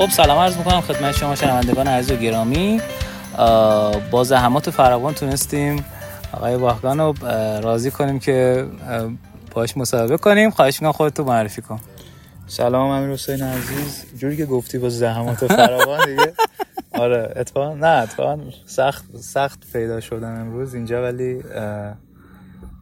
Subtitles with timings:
[0.00, 2.80] خب سلام عرض می‌کنم خدمت شما شنوندگان عزیز و گرامی.
[4.10, 5.84] با زحمات فراوان تونستیم
[6.32, 7.14] آقای واهگان رو
[7.62, 8.66] راضی کنیم که
[9.50, 10.50] باش مصاحبه کنیم.
[10.50, 11.80] خواهش می‌کنم خودتو معرفی کن.
[12.46, 14.04] سلام امیر حسین عزیز.
[14.18, 16.32] جوری که گفتی با زحمات فراوان دیگه.
[17.02, 20.74] آره اتفاقا نه اتفاقا سخت سخت پیدا شدن امروز.
[20.74, 21.42] اینجا ولی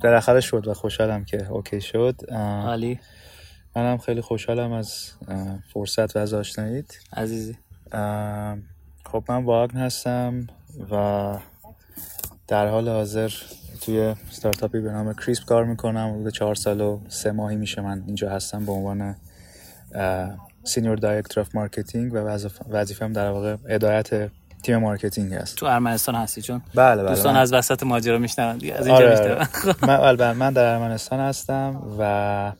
[0.04, 2.30] بالاخره شد و خوشحالم که اوکی شد.
[2.68, 3.00] علی
[3.76, 5.12] منم خیلی خوشحالم از
[5.72, 6.98] فرصت و از آشناییت.
[7.12, 7.58] عزیزی.
[9.04, 10.46] خب من واهاگن هستم
[10.90, 11.34] و
[12.48, 13.32] در حال حاضر
[13.80, 16.14] توی استارتاپی به نام Krisp کار می‌کنم.
[16.14, 19.16] حدود چهار سال و سه ماهی میشه من اینجا هستم به عنوان
[20.64, 22.16] senior director of marketing و
[22.70, 24.30] وظیفم در واقع هدایت
[24.62, 25.56] تیم مارکتینگ هست.
[25.56, 29.48] تو ارمنستان هستی چون بله بله دوستان از وسط ماجرا میشنون از اینجا آره.
[30.18, 32.52] من من در ارمنستان هستم و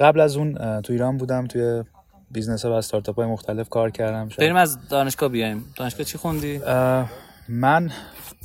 [0.00, 1.84] قبل از اون تو ایران بودم توی
[2.30, 5.64] business ها و استارتاپ های مختلف کار کردم بریم از دانشگاه بیایم.
[5.76, 6.60] دانشگاه چی خوندی؟
[7.48, 7.90] من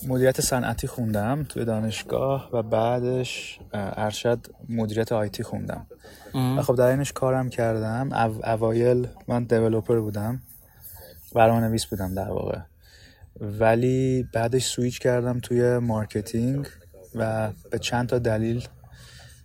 [0.07, 5.87] مدیریت صنعتی خوندم توی دانشگاه و بعدش ارشد مدیریت IT خوندم.
[6.33, 8.09] و خب در اینش کارم کردم.
[8.43, 10.41] اوایل من developer بودم.
[11.35, 12.59] برنامه نویس بودم در واقع.
[13.39, 16.67] ولی بعدش سویچ کردم توی مارکتینگ
[17.15, 18.67] و به چند تا دلیل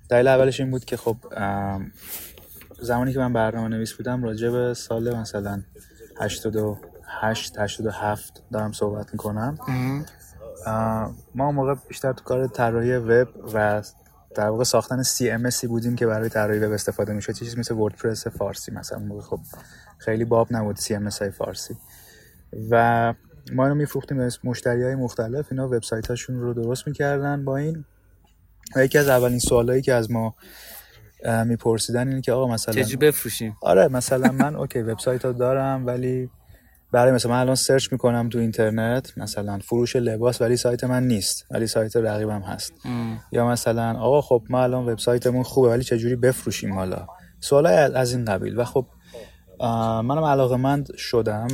[0.08, 1.16] دلیل اولش این بود که خب
[2.80, 5.62] زمانی که من برنامه نویس بودم راجع به سال مثلا
[6.20, 9.58] 88 87 دارم صحبت می‌کنم.
[11.34, 13.82] ما موقع بیشتر تو کار طراحی وب و
[14.34, 18.26] در واقع ساختن CMS ی بودیم که برای طراحی وب استفاده میشه چیزی مثل وردپرس
[18.26, 19.40] فارسی مثلا موقع خب
[19.98, 21.76] خیلی باب نبود CMS های فارسی.
[22.70, 23.14] و
[23.52, 25.46] ما اینو میفروختیم به مشتری های مختلف.
[25.50, 27.84] اینا وبسایت هاشون رو درست می‌کردن با این.
[28.76, 30.34] و یکی از اولین سوالایی که از ما
[31.46, 36.30] میپرسیدن اینه که آقا مثلا چجوری بفروشیم؟ آره مثلا من okay وبسایت ها دارم ولی
[36.92, 41.46] برای مثلا من الان search می‌کنم تو اینترنت مثلا فروش لباس ولی سایت من نیست
[41.50, 42.72] ولی سایت رقیبم هست.
[42.84, 43.20] ام.
[43.32, 47.06] یا مثلا آقا خب ما الان وبسایتمون خوبه ولی چجوری بفروشیم حالا؟
[47.40, 48.60] سوالای از این قبیل.
[48.60, 48.86] و خب
[50.04, 51.48] منم علاقه مند شدم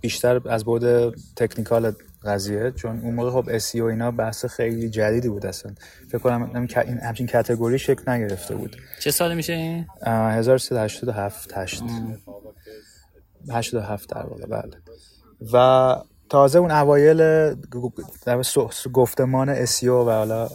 [0.00, 1.92] بیشتر از بود تکنیکال
[2.24, 5.74] قضیه چون اون موقع خب SEO اینا بحث خیلی جدیدی بود اصلا.
[6.08, 8.76] فکر کنم این همچین کاتگوری شکل نگرفته بود.
[9.00, 11.82] چه سالی میشه این؟ 1387 8
[13.50, 14.72] 87 در واقع بله.
[15.52, 15.96] و
[16.28, 17.50] تازه اون اوایل
[18.92, 20.48] گفتمان SEO و حالا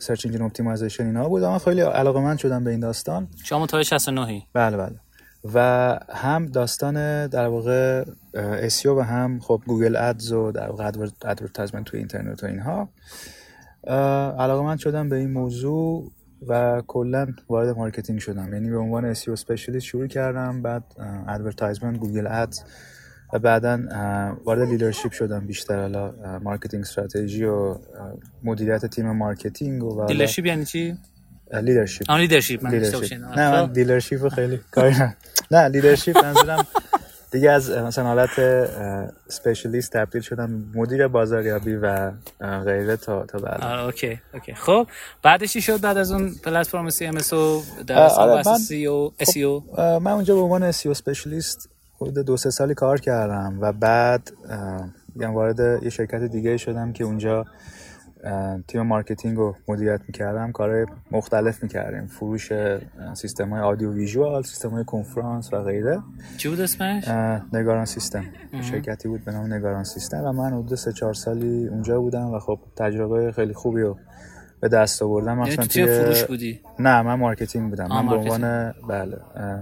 [0.00, 1.42] search engine optimization اینا بود.
[1.42, 3.28] اما خیلی علاقه‌مند شدم به این داستان.
[3.44, 5.00] شما متولد 69 بله بله.
[5.44, 8.04] و هم داستان در واقع
[8.34, 10.86] SEO و هم خب Google Ads و در واقع
[11.24, 12.88] advertisement توی اینترنت و اینها.
[14.38, 16.12] علاقه‌مند شدم به این موضوع
[16.46, 18.52] و کلا وارد مارکتینگ شدم.
[18.52, 20.84] یعنی به عنوان SEO specialist شروع کردم بعد
[21.28, 22.60] advertisement Google Ads
[23.32, 23.80] و بعدا
[24.44, 25.80] وارد leadership شدم بیشتر.
[25.80, 27.78] حالا marketing strategy و
[28.42, 30.98] مدیریت تیم مارکتینگ و leadership یعنی چی؟
[31.60, 32.70] leadership آن leadership من
[33.36, 34.94] نه من leadership خیلی کاری
[35.50, 36.66] نه leadership منظورم
[37.32, 38.38] دیگه از مثلا حالت
[39.28, 43.60] specialist تبدیل شدم مدیر بازاریابی و غیره تا تا بعد.
[43.60, 44.54] آره okay okay.
[44.54, 44.86] خب
[45.22, 50.34] بعدش شد بعد از اون پلتفرم CMS و در آره من, SEO خب من اونجا
[50.34, 51.68] به عنوان SEO specialist
[52.00, 54.32] حدود دو سه سالی کار کردم و بعد
[55.16, 57.46] یعنی وارد یه شرکت دیگه شدم که اونجا
[58.68, 60.52] تیم marketing رو مدیریت می‌کردم.
[60.52, 62.06] کار مختلف می‌کردیم.
[62.06, 62.52] فروش
[63.14, 66.00] سیستم های audio visual سیستم های کنفرانس و غیره.
[66.36, 67.08] چی بود اسمش؟
[67.52, 68.24] نگاران سیستم.
[68.62, 70.24] شرکتی بود به نام نگاران سیستم.
[70.24, 73.98] و من حدود سه چهار سالی اونجا بودم و خب تجربه خیلی خوبی رو
[74.60, 75.38] به دست آوردم.
[75.38, 77.88] مثلا یعنی توی فروش بودی؟ نه من marketing بودم.
[77.88, 79.16] من به عنوان بله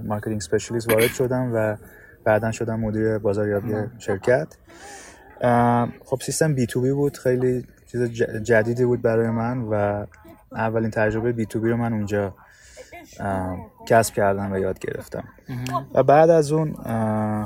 [0.04, 1.76] marketing specialist وارد شدم و
[2.24, 4.46] بعدا شدم مدیر بازاریابی شرکت.
[6.04, 7.16] خب سیستم بی تو بی بود.
[7.16, 8.02] خیلی چیز
[8.42, 10.06] جدیدی بود برای من و
[10.52, 12.34] اولین تجربه بی تو بی رو من اونجا
[13.86, 15.24] کسب کردم و یاد گرفتم.
[15.94, 16.74] و بعد از اون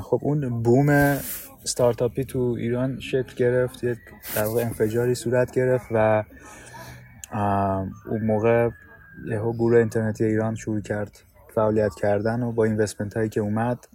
[0.01, 1.17] خب اون بوم
[1.63, 3.97] ستارتاپی تو ایران شکل گرفت یه
[4.35, 6.23] در واقع انفجاری صورت گرفت و
[8.05, 8.69] اون موقع
[9.25, 11.19] یهو گروه اینترنتی ایران شروع کرد
[11.55, 13.87] فعالیت کردن و با اینوستمنت هایی که اومد.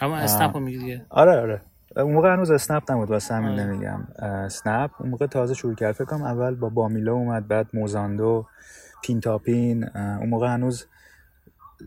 [0.00, 1.60] اما اسنپ رو میگی آره آره.
[1.96, 4.08] اون موقع هنوز اسنپ نبود واسه همین نمیگم.
[4.18, 4.90] اسنپ.
[4.98, 5.92] اون موقع تازه شروع کرد.
[5.92, 8.46] فکر کنم اول با بامیلو اومد بعد موزاندو
[9.02, 10.86] پین تا پین اون موقع هنوز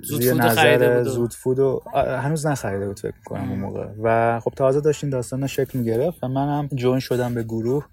[0.01, 3.87] زود نظر زود فود و هنوز نخریده بود فکر کنم اون موقع.
[4.03, 7.85] و خب تازه داشتین داستان شکل می‌گرفت و من هم جوین شدم به گروه.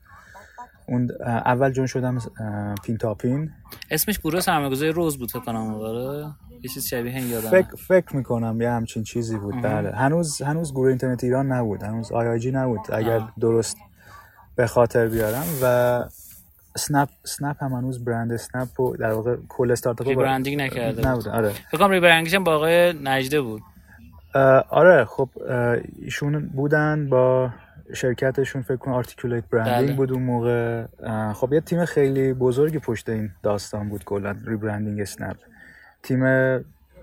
[0.89, 2.19] اون اول جون شدم
[2.85, 3.53] پین تا پین
[3.91, 5.75] اسمش گروه سرمایه‌گذاری روز بود فکر کنم
[6.63, 9.63] یه چیز شبیه این یادم فکر فکر می‌کنم یه همچین چیزی بود.
[9.63, 9.91] بله.
[9.91, 11.83] هنوز هنوز گروه اینترنت ایران نبود.
[11.83, 12.81] هنوز IIG نبود.
[12.93, 13.33] اگر آه.
[13.41, 13.77] درست
[14.57, 15.45] به خاطر بیارم.
[15.63, 16.05] و
[16.77, 21.49] اسنپ اسنپ هم هنوز برند اسنپ و در واقع کل استارتاپ rebranding نکرده نبود آره.
[21.49, 23.63] فکر کنم rebranding ش هم با آقای نجده بود.
[24.71, 25.05] آره.
[25.05, 25.29] خب
[26.03, 27.51] ایشون بودن با
[27.95, 28.63] شرکتشون.
[28.63, 29.97] فکر کنم آرتیکولیت برندینگ بله.
[29.97, 30.85] بود اون موقع.
[31.33, 34.37] خب یه تیم خیلی بزرگی پشت این داستان بود کلا.
[34.47, 35.37] rebranding اسنپ
[36.03, 36.25] تیم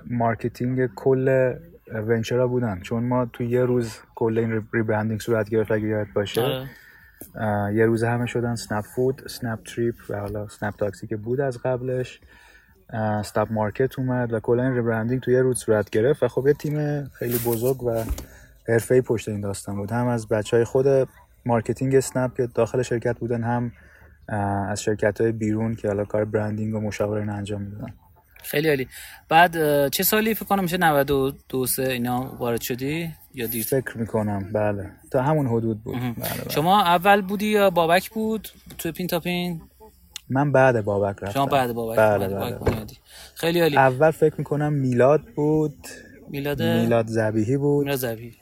[0.09, 1.53] marketing کل
[1.93, 2.79] venture ا بودن.
[2.79, 6.41] چون ما تو یه روز کل این rebranding صورت گرفت اگه یادت باشه.
[6.41, 6.69] آره.
[7.75, 11.57] یه روزه همه شدن اسنپ فود اسنپ تریپ و حالا اسنپ تاکسی که بود از
[11.57, 12.19] قبلش.
[13.23, 16.53] اسنپ مارکت اومد و کلا این rebranding تو یه روز صورت گرفت و خب یه
[16.53, 18.03] تیم خیلی بزرگ و
[18.67, 19.91] حرفه‌ای پشت این داستان بود.
[19.91, 21.09] هم از بچه های خود
[21.45, 23.71] marketing اسنپ که داخل شرکت بودن هم
[24.69, 27.93] از شرکت های بیرون که حالا کار branding و مشاوره انجام می‌دادن.
[28.47, 28.87] خیلی عالی.
[29.29, 29.53] بعد
[29.89, 34.53] چه سالی فکر کنم میشه 92 سه اینا وارد شدی یا دیر؟ فکر می‌کنم.
[34.53, 34.91] بله.
[35.11, 35.95] تا همون حدود بود.
[35.95, 36.49] بله بله.
[36.49, 38.47] شما اول بودی یا بابک بود؟
[38.77, 39.61] تو پین تا پین؟
[40.29, 41.31] من بعد بابک رفتم.
[41.31, 42.85] شما بعد بابک بله بله, بله.
[43.35, 43.77] خیلی عالی.
[43.77, 45.87] اول فکر می‌کنم میلاد بود.
[46.29, 47.83] میلاد؟ میلاد زبیهی بود.
[47.83, 48.36] میلاد زبی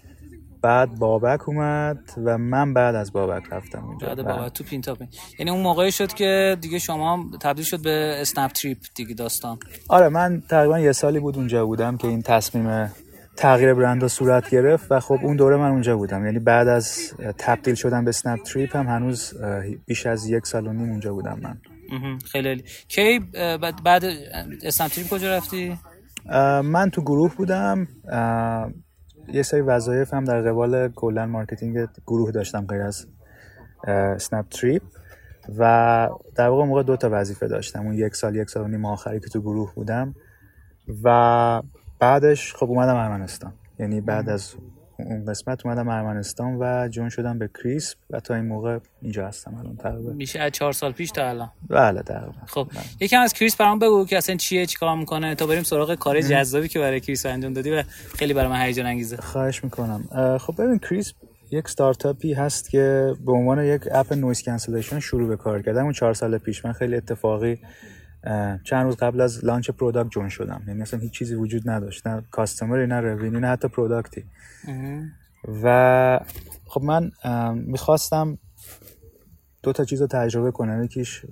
[0.65, 4.37] بعد بابک اومد و من بعد از بابک رفتم اونجا بعد بله.
[4.37, 5.07] بابک تو پین تا پین
[5.39, 9.57] یعنی اون موقعی شد که دیگه شما تبدیل شد به اسنپ تریپ دیگه داستان.
[9.89, 12.91] آره من تقریبا یه سالی بود اونجا بودم که این تصمیم
[13.37, 16.25] تغییر برند سورت گرفت و خب اون دوره من اونجا بودم.
[16.25, 19.33] یعنی بعد از تبدیل شدن به سنپ تریپ هم هنوز
[19.85, 21.57] بیش از یک سال و نیم اونجا بودم من.
[22.31, 23.19] خیلی کی
[23.83, 24.05] بعد
[24.63, 25.77] اسنپ تریپ کجا رفتی؟
[26.63, 27.87] من تو گروه بودم.
[29.33, 33.07] یه سری وظایف هم در قبال کلا marketing گروه داشتم غیر از
[34.17, 34.81] اسنپ تریپ
[35.57, 37.85] و در واقع موقع دو تا وظیفه داشتم.
[37.85, 40.15] اون یک سال یک سال و نیم آخری که تو گروه بودم
[41.03, 41.61] و
[41.99, 43.53] بعدش خب اومدم ارمنستان.
[43.79, 44.55] یعنی بعد از
[44.99, 49.55] اون قسمت اومدم ارمنستان و join شدم به Krisp و تا این موقع اینجا هستم
[49.55, 50.11] الان تقریبا.
[50.11, 51.51] میشه از چهار سال پیش تا الان.
[51.69, 52.33] بله تقریبا.
[52.47, 52.67] خب
[52.99, 56.67] یکم از Krisp برام بگو که اصلا چیه چیکار می‌کنه تا بریم سراغ کار جذابی
[56.67, 57.83] که برای Krisp انجام دادی و
[58.17, 59.17] خیلی برای من هیجان انگیزه.
[59.17, 60.37] خواهش می‌کنم.
[60.37, 61.15] خب ببین Krisp
[61.51, 65.93] یک استارتاپی هست که به عنوان یک app noise cancellation شروع به کار کردم اون
[65.93, 67.59] چهار سال پیش من خیلی اتفاقی
[68.63, 70.61] چند روز قبل از launch product join شدم.
[70.67, 72.07] یعنی اصلا هیچ چیزی وجود نداشت.
[72.07, 74.25] نه customer ی نه revenue ای نه حتی product ی
[75.63, 76.19] و
[76.65, 77.11] خب من
[77.53, 78.37] می‌خواستم
[79.63, 80.83] دو تا چیز رو تجربه کنم.
[80.83, 81.25] یکیش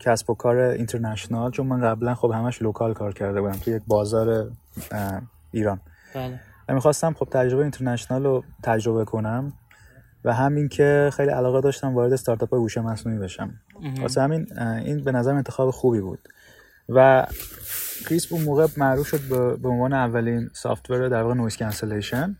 [0.00, 3.82] کسب و کار international چون من قبلا خب همش local کار کرده بودم تو یک
[3.86, 4.50] بازار
[5.50, 5.80] ایران.
[6.14, 6.40] بله.
[6.68, 9.52] و می‌خواستم خب تجربه international رو تجربه کنم.
[10.24, 13.54] و همین که خیلی علاقه داشتم وارد استارتاپ هوش مصنوعی بشم.
[14.00, 16.18] واسه همین این به نظرم انتخاب خوبی بود.
[16.88, 17.26] و
[18.08, 19.20] Krisp اون موقع معروف شد
[19.62, 22.36] به- عنوان اولین software در واقع noise cancellation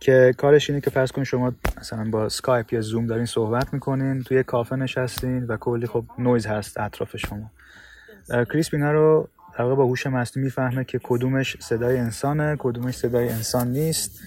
[0.00, 4.22] که کارش اینه که فرض کن شما مثلا با اسکایپ یا زوم دارین صحبت می‌کنین
[4.22, 7.50] توی کافه نشستین و کلی خب نویز هست اطراف شما.
[8.44, 9.28] Krisp اینا رو
[9.60, 14.20] در واقع با هوش مصنوعی می‌فهمه که کدومش صدای انسانه کدومش صدای انسان نیست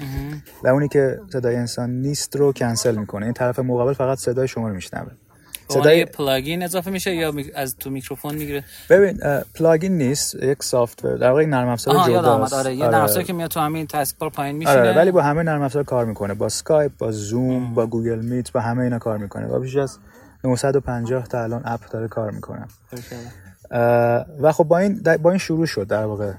[0.63, 3.25] و اونی که صدای انسان نیست رو کنسل می‌کنه.
[3.25, 5.11] این طرف مقابل فقط صدای شما رو میشنوه.
[5.69, 9.19] صدای plugin اضافه میشه یا از تو میکروفون می‌گیره؟ ببین
[9.56, 13.04] plugin نیست یک software در واقع نرم افزار آها یاد آمد جداست آره یه نرم
[13.04, 16.06] افزاری که میاد تو همین taskbar پایین میشینه آره ولی با همه نرم افزار کار
[16.06, 16.33] می‌کنه.
[16.33, 19.47] با اسکایپ با زوم با گوگل میت با همه اینا کار می‌کنه.
[19.47, 19.97] و بیش از
[20.44, 22.68] 950 تا الان app داره کار می‌کنه.
[24.40, 26.34] و خب با این با این شروع شد در واقع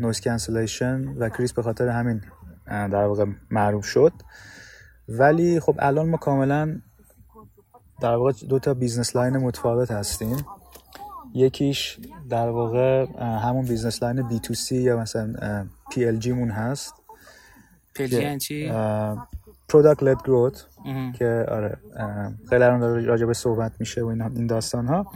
[0.00, 2.20] noise cancellation و Krisp به خاطر همین
[2.66, 4.12] در واقع معروف شد.
[5.08, 6.80] ولی خب الان ما کاملا
[8.00, 10.36] در واقع دو تا business line متفاوت هستیم.
[11.34, 11.98] یکیش
[12.30, 16.94] در واقع همون business line B2C یا مثلا PLG مون هست.
[17.94, 18.72] PLG یعنی چی؟
[19.68, 20.66] product led growth.
[21.18, 21.78] که آره
[22.48, 25.12] خیلی الان راجع به صحبت میشه و این داستان ها.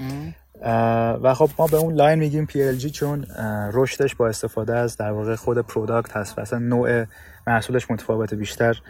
[1.22, 3.26] و خب ما به اون line میگیم PLG چون
[3.72, 7.04] رشدش با استفاده از در واقع خود product هست و اصلا نوع
[7.46, 8.80] محصولش متفاوت بیشتر.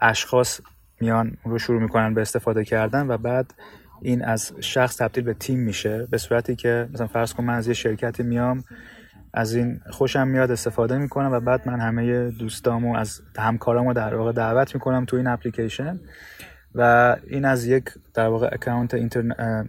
[0.00, 0.60] اشخاص
[1.00, 3.54] میان رو شروع می‌کنن به استفاده کردن و بعد
[4.02, 6.06] این از شخص تبدیل به تیم میشه.
[6.10, 8.64] به صورتی که مثلا فرض کن من از یه شرکتی میام
[9.34, 14.32] از این خوشم میاد استفاده می‌کنم و بعد من همه دوستامو از همکارامو در واقع
[14.32, 16.00] دعوت می‌کنم تو این اپلیکیشن.
[16.74, 18.94] و این از یک در واقع account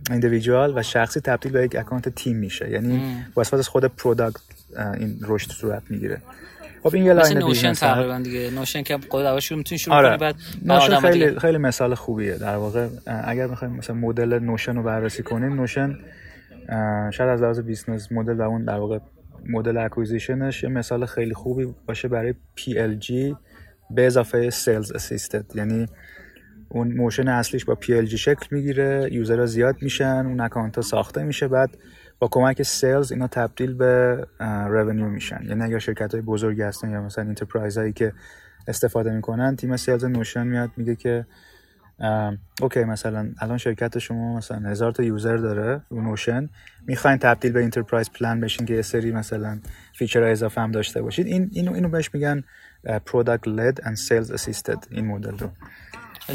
[0.10, 2.70] individual و شخصی تبدیل به یک account تیم میشه.
[2.70, 4.42] یعنی با از خود product
[4.98, 6.22] این رشد صورت می‌گیره.
[6.84, 8.52] خب این یه مثل line Notion تقریبا دیگه.
[8.52, 10.10] Notion که خود اول شروع می‌تونی شروع آره.
[10.10, 12.88] کنی بعد Notion خیلی دیگه خیلی مثال خوبیه در واقع.
[13.06, 15.98] اگر بخوایم مثلا مدل Notion رو بررسی کنیم Notion
[17.12, 19.00] شاید از لحاظ business model و اون در واقع
[19.46, 23.36] model acquisition ش یه مثال خیلی خوبی باشه برای PLG
[23.92, 25.88] به اضافه sales assisted یعنی
[26.74, 31.24] اون motion اصلیش با PLG شکل می‌گیره user ها زیاد میشن اون account ها ساخته
[31.24, 31.78] میشه بعد
[32.20, 35.40] با کمک sales اینا تبدیل به revenue میشن.
[35.44, 38.14] یعنی اگر شرکت های بزرگی هستن یا مثلا enterprise هایی که
[38.68, 41.26] استفاده می‌کنن تیم sales Notion میاد میگه که
[42.62, 46.50] okay مثلا الان شرکت شما مثلا هزار تا user داره Notion
[46.88, 49.60] می‌خواین تبدیل به enterprise plan بشین که یه سری مثلا
[49.96, 51.28] feature اضافه هم داشته باشید.
[51.28, 52.44] این اینو اینو بهش میگن
[53.06, 55.50] product led and sales assisted این مدل رو.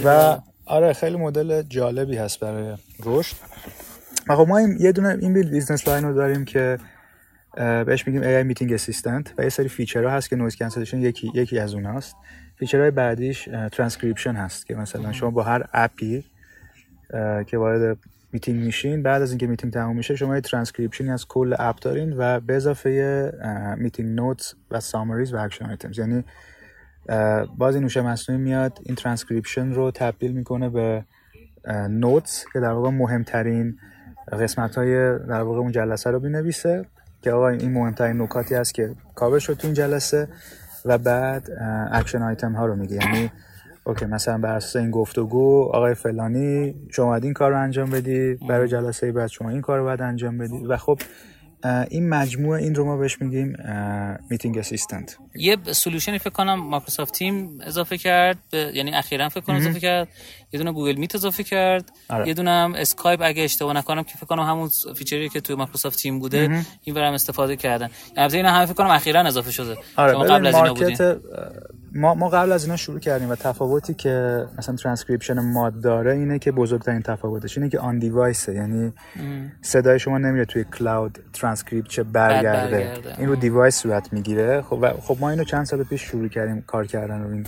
[0.05, 3.37] و آره خیلی مدل جالبی هست برای رشد.
[4.27, 6.79] خب ما این یه دونه این business line رو داریم که
[7.57, 11.31] بهش میگیم AI meeting assistant و یه سری feature ها هست که noise cancellation یکی
[11.35, 12.17] یکی از اوناست.
[12.57, 16.25] feature های بعدیش ترانسکریپشن هست که مثلا شما با هر app ی
[17.47, 17.99] که وارد
[18.33, 22.15] میتینگ میشین بعد از اینکه میتینگ تموم میشه شما یه ترانسکریپشنی از کل app دارین
[22.17, 23.33] و به اضافه
[23.79, 26.25] meeting notes و summaries و action items یعنی
[27.59, 31.05] باز این هوش مصنوعی میاد این ترانسکریپشن رو تبدیل می‌کنه به
[31.91, 33.79] notes که در واقع مهمترین
[34.33, 36.87] قسمت های در واقع اون جلسه رو بنویسه
[37.23, 40.29] که آقا این مهمترین نکاتی هست که کاور شد تو این جلسه
[40.85, 41.51] و بعد
[41.93, 42.97] action item ها رو میگه.
[42.97, 43.31] یعنی
[43.85, 48.69] okay مثلا بر اساس این گفتگو آقای فلانی شما این کار رو انجام بدی برای
[48.69, 50.67] جلسه بعد شما این کار رو باید انجام بدی.
[50.67, 50.99] و خب
[51.91, 53.57] این مجموعه این رو ما بهش میگیم
[54.31, 59.57] meeting assistant یه solution ی فکر کنم Microsoft Teams اضافه کرد یعنی اخیرا فکر کنم
[59.57, 60.09] اضافه کرد.
[60.53, 61.93] یه دونه Google Meet اضافه کرد.
[62.09, 62.29] آره.
[62.29, 65.57] یه دونه هم اسکایپ اگه اشتباه نکنم که فکر کنم همون feature ی که توی
[65.57, 67.91] Microsoft Teams بوده این برام استفاده کردن.
[68.17, 69.77] البته اینا همه فکر کنم اخیرا اضافه شده.
[69.97, 70.97] آره قبل از اینا بودیم
[71.93, 76.39] ما ما قبل از اینا شروع کردیم و تفاوتی که مثلا ترانسکریپشن ماد داره اینه
[76.39, 78.93] که بزرگترین تفاوتش اینه که on device یعنی
[79.63, 82.93] صدای شما نمیره توی کلاود ترانسکریپت چه برگرده.
[83.19, 84.63] این رو device صورت می‌گیره.
[84.63, 87.47] خب خب ما اینو چند سال پیش شروع کردیم کار کردن رو این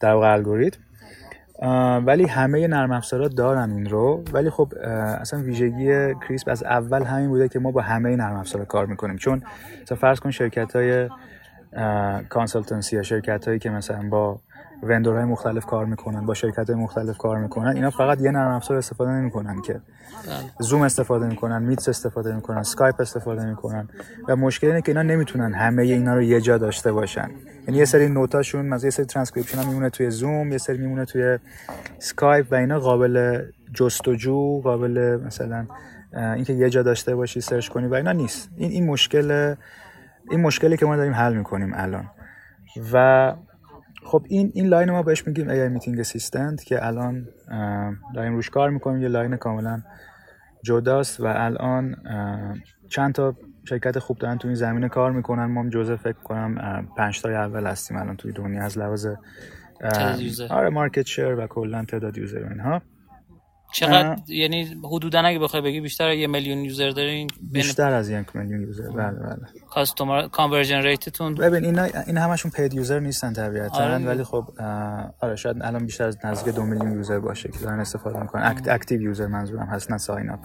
[0.00, 0.80] در واقع الگوریتم
[2.06, 4.24] ولی همه نرم افزارا دارن این رو.
[4.32, 4.72] ولی خب
[5.20, 9.16] اصلا ویژگی Krisp از اول همین بوده که ما با همه نرم افزارا کار می‌کنیم.
[9.16, 9.42] چون
[9.82, 11.08] مثلا فرض کن شرکت های
[12.28, 14.40] consultancy یا شرکت هایی که مثلا با
[14.82, 18.50] vendor های مختلف کار می‌کنن با شرکت های مختلف کار می‌کنن اینا فقط یه نرم
[18.50, 19.80] افزار استفاده نمی‌کنن که.
[20.60, 23.88] زوم استفاده می‌کنن Meet استفاده می‌کنن سکایپ استفاده می‌کنن
[24.28, 27.30] و مشکل اینه که اینا نمی‌تونن همه اینا رو یه جا داشته باشن.
[27.66, 30.78] یعنی یه سری note اشون مثلا یه سری ترانسکریپشن ها میمونه توی زوم یه سری
[30.78, 31.38] میمونه توی
[31.98, 33.42] سکایپ و اینا قابل
[33.74, 35.66] جستجو قابل مثلا
[36.12, 38.50] اینکه یه جا داشته باشی search کنی و اینا نیست.
[38.56, 39.54] این این مشکل
[40.30, 42.10] این مشکلی که ما داریم حل می‌کنیم الان.
[42.92, 43.34] و
[44.04, 47.28] خب این این line ما بهش میگیم AI meeting assistant که الان
[48.14, 49.02] داریم روش کار می‌کنیم.
[49.02, 49.82] یه line کاملا
[50.64, 51.96] جداست و الان
[52.88, 55.44] چند تا شرکت خوب دارن تو این زمینه کار می‌کنن.
[55.44, 59.08] ما جزء فکر کنم پنج تای اول هستیم الان توی دنیا از لحاظ
[60.50, 62.82] آره market share و کلا تعداد user اینها.
[63.72, 68.62] چقدر یعنی حدودا اگه بخوای بگی بیشتر یه میلیون user دارین بیشتر از یک میلیون
[68.62, 68.90] user.
[68.90, 69.36] بله بله.
[69.70, 73.98] customer conversion rate تون ببین اینا این همشون paid user نیستن طبیعتا آره.
[73.98, 74.44] ولی خب
[75.20, 78.42] آره شاید الان بیشتر از نزدیک دو میلیون user باشه که دارن استفاده می‌کنن.
[78.42, 80.40] act active user منظورم هست نه sign up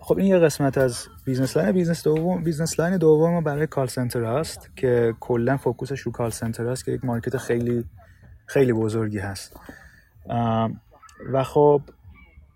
[0.00, 4.24] خب این یه قسمت از business line business دوم business line دوم برای call center
[4.24, 7.84] هست که کلا focus ش رو call center هست که یک market خیلی
[8.46, 9.56] خیلی بزرگی هست.
[11.32, 11.82] و خب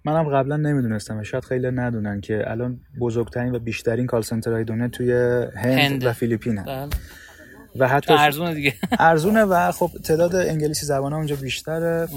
[0.05, 4.89] منم قبلا نمی‌دونستم و شاید خیلی ندونن که الان بزرگترین و بیشترین call های دنیا
[4.89, 5.13] توی
[5.57, 6.89] هند, و فیلیپینه بله.
[7.79, 8.75] و حتی ارزونه دیگه.
[8.99, 12.09] ارزونه و خب تعداد انگلیسی زبان ها اونجا بیشتره.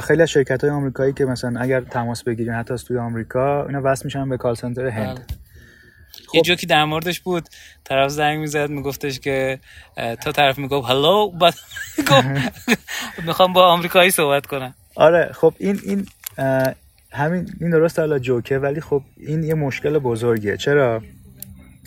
[0.00, 3.80] خیلی از شرکت های آمریکایی که مثلا اگر تماس بگیرین حتی از توی آمریکا اینا
[3.84, 5.16] وصل میشن به کال سنتر هند.
[5.16, 5.24] بله.
[6.34, 7.48] یه جوکی در موردش بود.
[7.84, 9.58] طرف زنگ می‌زد میگفتش که
[9.96, 11.54] تا طرف می‌گفت هلو بعد
[13.26, 14.74] می‌خوام با آمریکایی صحبت کنم.
[14.94, 16.06] آره خب این این
[17.12, 20.56] همین این درست حالا جوکه ولی خب این یه مشکل بزرگیه.
[20.56, 21.02] چرا؟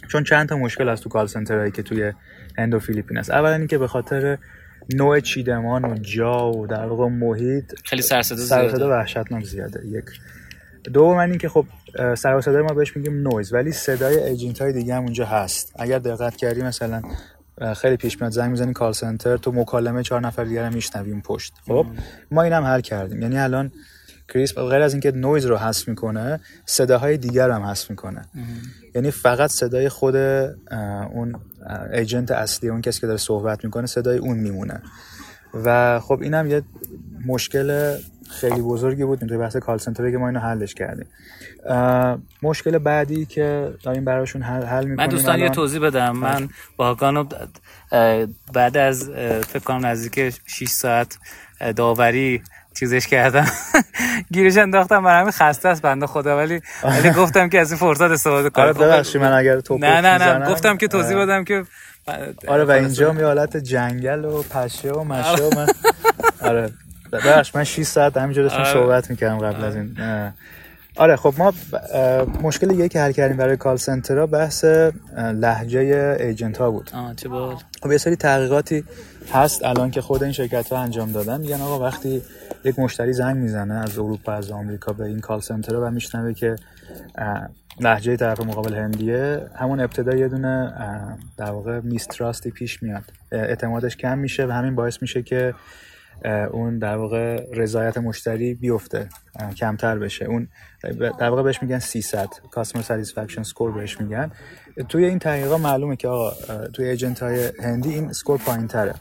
[0.08, 2.14] چون چند تا مشکل از تو کال هایی که توی
[2.58, 4.38] هند و فیلیپین است اولا اینکه به خاطر
[4.96, 8.86] نوع چیدمان و جا و در واقع محیط خیلی سرصدا زیاده.
[8.86, 9.88] وحشتناک زیاده.
[9.88, 10.06] یک.
[10.94, 11.66] دوم این که خب
[12.16, 15.74] سر صدای ما بهش میگیم نویز ولی صدای agent های دیگه هم اونجا هست.
[15.80, 17.02] اگر دقت کردی مثلا
[17.78, 21.54] خیلی پیش میاد زنگ می‌زنی call center تو مکالمه چهار نفر دیگر هم میشنویم پشت.
[21.68, 21.86] خب؟
[22.32, 23.22] ما اینم حل کردیم.
[23.22, 23.72] یعنی الان
[24.30, 28.22] Krisp غیر از اینکه نویز رو حذف می‌کنه صداهای دیگر هم حذف می‌کنه.
[28.96, 31.36] یعنی فقط صدای خود اون
[31.94, 34.82] ایجنت اصلی اون کسی که داره صحبت می‌کنه صدای اون میمونه.
[35.66, 36.62] و خب اینم یه
[37.28, 37.98] مشکل
[38.30, 39.20] خیلی بزرگی بود.
[39.20, 41.08] توی بحث کال سنتر که ما اینو حلش کردیم.
[42.42, 46.18] مشکل بعدی که داریم براشون حل, حل می‌کنیم من دوستان یه توضیح بدم.
[46.18, 46.94] من با
[48.54, 49.10] بعد از
[49.48, 51.18] فکر کنم نزدیک 6 ساعت
[51.76, 52.42] داوری
[52.80, 53.48] چیزش کردم.
[54.34, 56.38] گیرش انداختم برای همین خسته است بنده خدا.
[56.38, 58.66] ولی ولی گفتم که از این فرصت استفاده کنم.
[58.66, 60.50] آره ببخشید من اگر تو نه نه نه.
[60.50, 61.64] گفتم که توضیح بدم که
[62.48, 65.68] آره و اینجا می حالت جنگل و پشه و مشه و من
[66.42, 66.70] آره.
[67.12, 68.74] ببخش من 6 ساعت همینجا داشتم آره.
[68.74, 69.98] صحبت می‌کردم قبل از این.
[70.96, 71.16] آره.
[71.16, 71.54] خب ما
[72.42, 74.66] مشکل یکی که حل کردیم برای کال سنترها بحث
[75.18, 76.90] لهجه ایجنت ها بود.
[76.94, 77.30] آه چه
[77.84, 78.84] خب یه سری تحقیقاتی
[79.34, 81.42] هست الان که خود این شرکت ها انجام دادن.
[81.42, 82.22] میگن آقا وقتی
[82.64, 86.56] یک مشتری زنگ می‌زنه از اروپا از آمریکا به این کال سنتر و میشنوه که
[87.80, 90.74] لهجه طرف مقابل هندیه همون ابتدا یه دونه
[91.38, 93.04] در واقع mistrust ی پیش میاد.
[93.32, 95.54] اعتمادش کم میشه و همین باعث میشه که
[96.52, 99.10] اون در واقع رضایت مشتری بیفته
[99.58, 100.26] کمتر بشه.
[100.26, 100.48] اون
[101.20, 104.32] در واقع بهش میگن CSAT customer satisfaction score بهش میگن.
[104.90, 106.32] توی این تحقیقات معلومه که آقا
[106.74, 108.94] توی agent های هندی این score پایین تره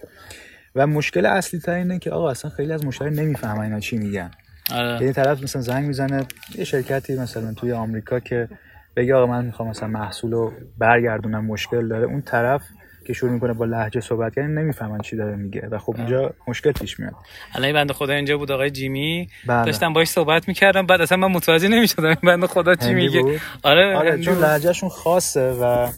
[0.74, 4.30] و مشکل اصلی تر اینه که آقا اصلا خیلی از مشتری نمی‌فهمن اینا چی میگن.
[4.72, 5.00] آره.
[5.00, 8.48] یعنی طرف مثلا زنگ می‌زنه یه شرکتی مثلا توی آمریکا که
[8.96, 12.06] بگه آقا من می‌خوام مثلا محصول رو برگردونم مشکل داره.
[12.06, 12.62] اون طرف
[13.06, 15.68] که شروع می‌کنه با لهجه صحبت کردن نمی‌فهمن چی داره میگه.
[15.70, 17.14] و خب اینجا مشکل پیش میاد.
[17.54, 19.28] الان بنده خدا اینجا بود آقای جیمی.
[19.46, 19.64] بله.
[19.64, 23.40] داشتم باش صحبت می‌کردم بعد اصلا من متوجه نمی‌شدم این بنده خدا چی میگه.
[23.62, 25.88] آره آره چون لهجهشون خاصه و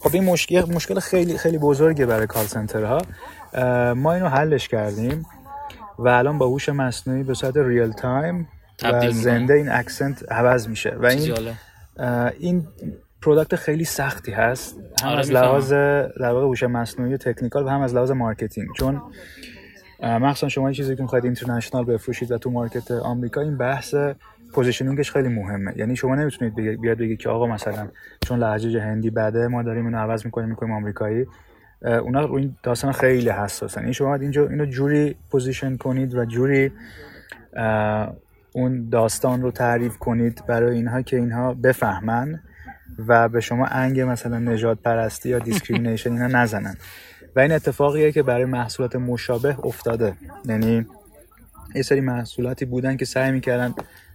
[0.00, 3.02] خب این مشکل مشکل خیلی خیلی بزرگه برای کال سنترها
[3.94, 5.26] ما اینو حلش کردیم
[5.98, 8.48] و الان با هوش مصنوعی به صورت real time
[8.82, 10.90] و زنده این accent عوض میشه.
[10.90, 11.34] و این
[12.38, 12.66] این
[13.24, 14.80] product خیلی سختی هست.
[15.02, 15.72] هم آره از لحاظ
[16.20, 18.68] در واقع هوش مصنوعی و technical و هم از لحاظ marketing.
[18.76, 19.02] چون
[20.02, 23.94] مخصوصا شما این چیزی که می‌خواید international بفروشید و تو market آمریکا این بحث
[24.52, 25.72] positioning ش خیلی مهمه.
[25.76, 27.88] یعنی شما نمی‌تونید بیاد بگید که آقا مثلا
[28.20, 31.26] چون لهجه هندی بده ما داریم اینو عوض می‌کنیم می‌کنیم آمریکایی.
[31.82, 36.72] اونا رو این داستان خیلی حساسن این شما اینجا اینو جوری position کنید و جوری
[38.52, 42.40] اون داستان رو تعریف کنید برای اینها که اینها بفهمن.
[43.08, 46.76] و به شما انگ مثلا نژاد پرستی یا discrimination اینا نزنن.
[47.36, 50.14] و این اتفاقیه که برای محصولات مشابه افتاده.
[50.44, 50.86] یعنی
[51.74, 53.74] یه سری محصولاتی بودن که سعی می‌کردن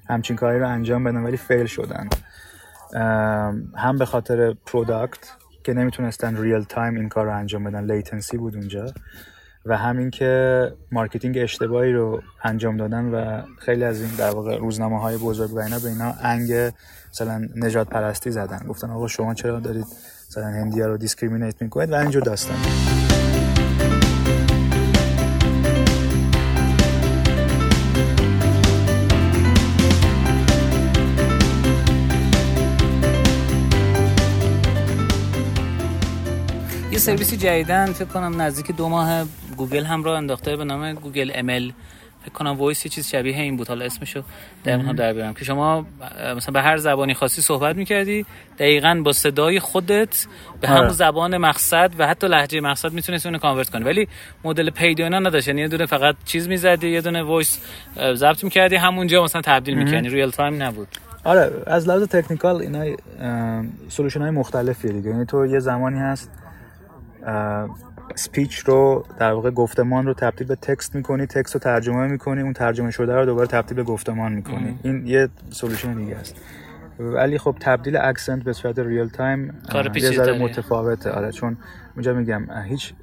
[0.10, 2.10] همچین کاری رو انجام بدن ولی fail شدن.
[3.76, 5.20] هم به خاطر product
[5.64, 8.86] که نمی‌تونستن real time این کار رو انجام بدن latency بود اونجا.
[9.66, 15.02] و همین که marketing اشتباهی رو انجام دادن و خیلی از این در واقع روزنامه
[15.02, 16.72] های بزرگ و اینا به اینا انگ
[17.14, 18.66] مثلا نژاد پرستی زدن.
[18.68, 19.86] گفتن آقا شما چرا دارید
[20.30, 22.58] مثلا هندی رو discriminate می‌کنید؟ و اینجور داستان.
[36.92, 39.26] یه سرویسی جدیدن فکر کنم نزدیک دو ماه
[39.58, 41.72] گوگل هم رو انداخته به نام گوگل ML
[42.22, 43.68] فکر کنم voice چیز شبیه این بود.
[43.68, 44.24] حالا اسمشو
[44.66, 45.34] دقیقا در بیارم.
[45.34, 45.86] که شما
[46.38, 48.26] مثلا به هر زبانی خاصی صحبت می‌کردی
[48.60, 50.28] دقیقا با صدای خودت
[50.62, 50.90] به همون آره.
[50.90, 53.84] زبان مقصد و حتی لهجه مقصد می‌تونستی اونو convert کنی.
[53.84, 54.08] ولی
[54.44, 55.48] مدل پیدا اینا نداشت.
[55.48, 57.60] یعنی یه دونه فقط چیز می‌زدی یه دونه voice
[58.14, 58.76] ضبط می‌کردی.
[58.76, 60.88] همونجا مثلا تبدیل می‌کنی real time نبود.
[61.24, 62.96] آره از لحاظ technical اینا
[63.90, 65.10] solution های مختلفیه دیگه.
[65.10, 66.32] یعنی تو یه زمانی هست
[68.16, 72.54] speech رو در واقع گفتمان رو تبدیل به text می‌کنی text رو ترجمه می‌کنی اون
[72.54, 74.80] ترجمه شده رو دوباره تبدیل به گفتمان می‌کنی.
[74.84, 76.36] این یه solution دیگه است.
[77.00, 79.62] ولی خب تبدیل accent به صورت real time
[79.96, 81.12] یه ذره متفاوته.
[81.12, 81.58] آره چون
[81.96, 82.94] اونجا میگم هیچ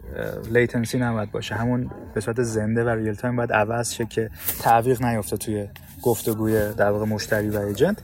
[0.51, 1.55] latency نباید باشه.
[1.55, 5.69] همون به صورت زنده و real time باید عوض شه که تعویق نیفته توی
[6.03, 7.99] گفتگوی در واقع مشتری و agent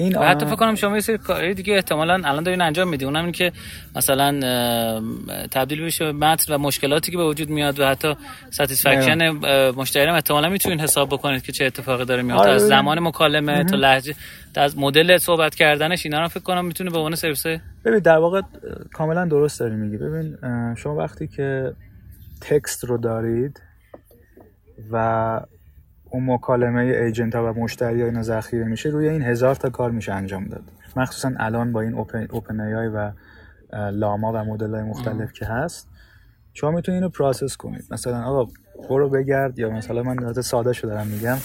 [0.00, 3.04] این و حتی فکر کنم شما یه سری کاری دیگه احتمالاً الان دارین انجام میدی.
[3.04, 3.52] اونم این که
[3.96, 4.40] مثلا
[5.50, 8.14] تبدیل بشه به متن و مشکلاتی که به وجود میاد و حتی
[8.50, 9.28] satisfaction
[9.76, 13.64] مشتری هم احتمالاً می‌تونین حساب بکنید که چه اتفاقی داره میاد آره، از زمان مکالمه
[13.64, 14.14] تا لهجه
[14.54, 17.46] از مدل صحبت کردنش اینا رو فکر کنم می‌تونه به عنوان سرویس
[17.84, 18.40] ببین در واقع
[18.92, 19.96] کاملا درست داری میگی.
[19.96, 20.36] ببین
[20.76, 21.72] شما وقتی که
[22.40, 23.60] text رو دارید
[24.92, 25.40] و
[26.10, 29.90] اون مکالمه agent ها و مشتری ها اینا ذخیره میشه روی این هزار تا کار
[29.90, 30.62] میشه انجام داد.
[30.96, 33.10] مخصوصا الان با این open, OpenAI و
[33.90, 35.88] Llama و مدل های مختلف که هست
[36.54, 37.84] شما می‌تونید اینو process کنید.
[37.90, 38.52] مثلا آقا
[38.88, 41.36] برو بگرد یا مثلا من نظر ساده شو دارم میگم.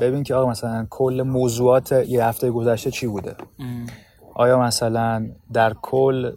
[0.00, 3.34] ببین که آقا مثلا کل موضوعات یه هفته گذشته چی بوده؟
[4.34, 6.32] آیا مثلا در کل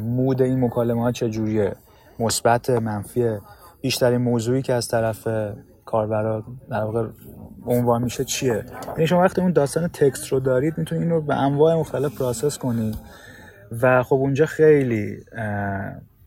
[0.00, 1.76] mood این مکالمه ها چجوریه؟
[2.18, 3.38] مثبت منفی؟
[3.80, 5.28] بیشترین موضوعی که از طرف
[5.84, 7.06] کاربرا در واقع
[7.66, 11.34] عنوان میشه چیه؟ یعنی شما وقتی اون داستان text رو دارید می‌تونید این رو به
[11.34, 12.96] انواع مختلف process کنید.
[13.82, 15.24] و خب اونجا خیلی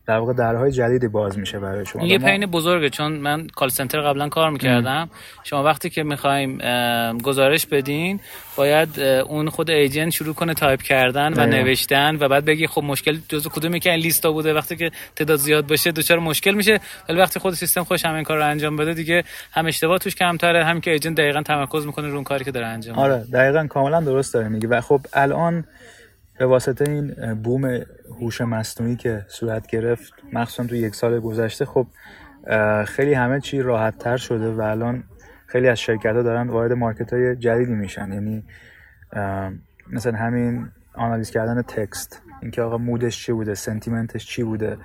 [0.06, 2.06] در واقع درهای جدیدی باز میشه برای شما.
[2.06, 5.10] یه pain بزرگه چون من call center قبلا کار می‌کردم.
[5.44, 6.58] شما وقتی که می‌خوایم
[7.18, 8.20] گزارش بدین
[8.56, 13.18] باید اون خود agent شروع کنه تایپ کردن و نوشتن و بعد بگی خب مشکل
[13.28, 16.80] جزو کدومی که این لیستا بوده؟ وقتی که تعداد زیاد باشه دچار مشکل میشه.
[17.08, 20.64] ولی وقتی خود سیستم خوش همین کار رو انجام بده دیگه هم اشتباه توش کمتره
[20.64, 24.00] هم که ایجنت دقیقا تمرکز می‌کنه رو اون کاری که داره انجام آره دقیقا کاملا
[24.00, 25.64] درست داره میگه و خب الان
[26.38, 27.80] به واسطه این بوم
[28.20, 31.86] هوش مصنوعی که صورت گرفت مخصوصا تو یک سال گذشته خب
[32.86, 35.04] خیلی همه چی راحت تر شده و الان
[35.46, 38.12] خیلی از شرکت ها دارن وارد مارکت های جدیدی میشن.
[38.12, 38.44] یعنی
[39.92, 44.76] مثلا همین آنالیز کردن text اینکه آقا mood ش چی بوده sentiment ش چی بوده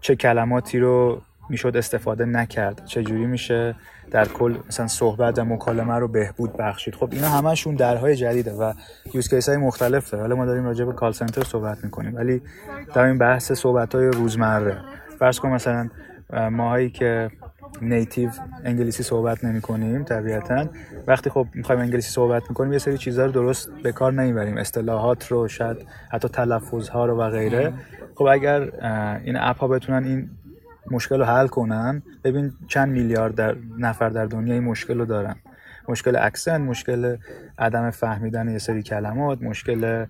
[0.00, 2.84] چه کلماتی رو می‌شد استفاده نکرد.
[2.84, 3.74] چه جوری میشه
[4.10, 8.72] در کل مثلا صحبت و مکالمه رو بهبود بخشید؟ خب اینا همشون درهای جدیده و
[9.14, 10.16] use case های مختلفه.
[10.16, 12.14] حالا ما داریم راجع به call center صحبت می‌کنیم.
[12.14, 12.42] ولی
[12.94, 14.76] در این بحث صحبت های روزمره.
[15.18, 15.88] فرض کن مثلا
[16.50, 17.30] ماهایی که
[17.82, 18.30] native
[18.64, 20.66] انگلیسی صحبت نمی کنیم طبیعتا.
[21.06, 24.56] وقتی خب می‌خوایم انگلیسی صحبت می‌کنیم یه سری چیزها رو درست به کار نمی‌بریم.
[24.56, 25.76] اصطلاحات رو شاید
[26.12, 27.72] حتی تلفظ ها رو و غیره.
[28.14, 28.60] خب اگر
[29.24, 30.30] این اپ ها بتونن این
[30.90, 32.02] مشکل رو حل کنن.
[32.24, 35.36] ببین چند میلیارد در نفر در دنیا این مشکل رو دارن.
[35.88, 37.16] مشکل اکسن مشکل
[37.58, 40.06] عدم فهمیدن یه سری کلمات مشکل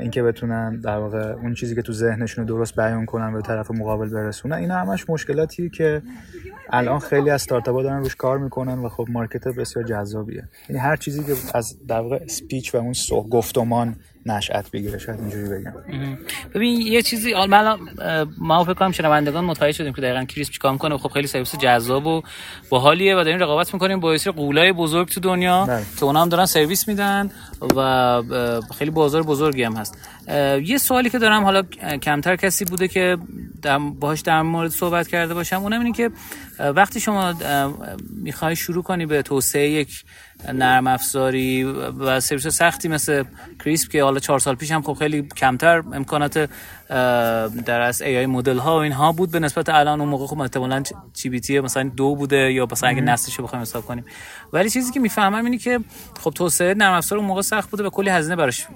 [0.00, 4.08] اینکه بتونن در واقع اون چیزی که تو ذهنشون درست بیان کنن به طرف مقابل
[4.08, 4.56] برسونن.
[4.56, 6.02] اینا همش مشکلاتی که
[6.70, 10.48] الان خیلی از استارتاپ‌ها دارن روش کار می‌کنن و خب مارکت بسیار جذابیه.
[10.68, 12.94] یعنی هر چیزی که از در واقع سپیچ و اون
[13.30, 15.72] گفتمان نشأت بگیره شاید اینجوری بگم.
[16.54, 17.78] ببین یه چیزی من
[18.38, 20.98] ما فکر کنم شنوندگان متوجه شدیم که دقیقاً کریسپ چیکار می‌کنه.
[20.98, 22.22] خب خیلی سرویس جذاب و
[22.70, 25.82] باحالیه و داریم رقابت می‌کنیم با سری قولای بزرگ تو دنیا بله.
[25.98, 27.30] که اونا هم دارن سرویس میدن
[27.76, 28.22] و
[28.78, 29.98] خیلی بازار بزرگی هم هست.
[30.64, 31.62] یه سوالی که دارم حالا
[32.02, 33.16] کمتر کسی بوده که
[34.00, 36.10] باهاش در مورد صحبت کرده باشم اونم اینه که
[36.62, 37.34] وقتی شما
[38.10, 40.04] می‌خوای شروع کنی به توسعه یک
[40.52, 43.24] نرم افزاری و سرویس سختی مثل
[43.64, 46.48] کریسپ که حالا چهار سال پیش هم خب خیلی کمتر امکانات
[47.66, 49.30] در از ای آی مدل ها و اینها بود.
[49.30, 50.82] به نسبت الان اون موقع خب احتمالاً
[51.14, 54.04] چی بی تی مثلا دو بوده یا مثلا اگه نسلش رو بخوایم حساب کنیم.
[54.52, 55.80] ولی چیزی که می‌فهمم اینه که
[56.20, 58.66] خب توسعه نرم افزار اون موقع سخت بوده و کلی هزینه براش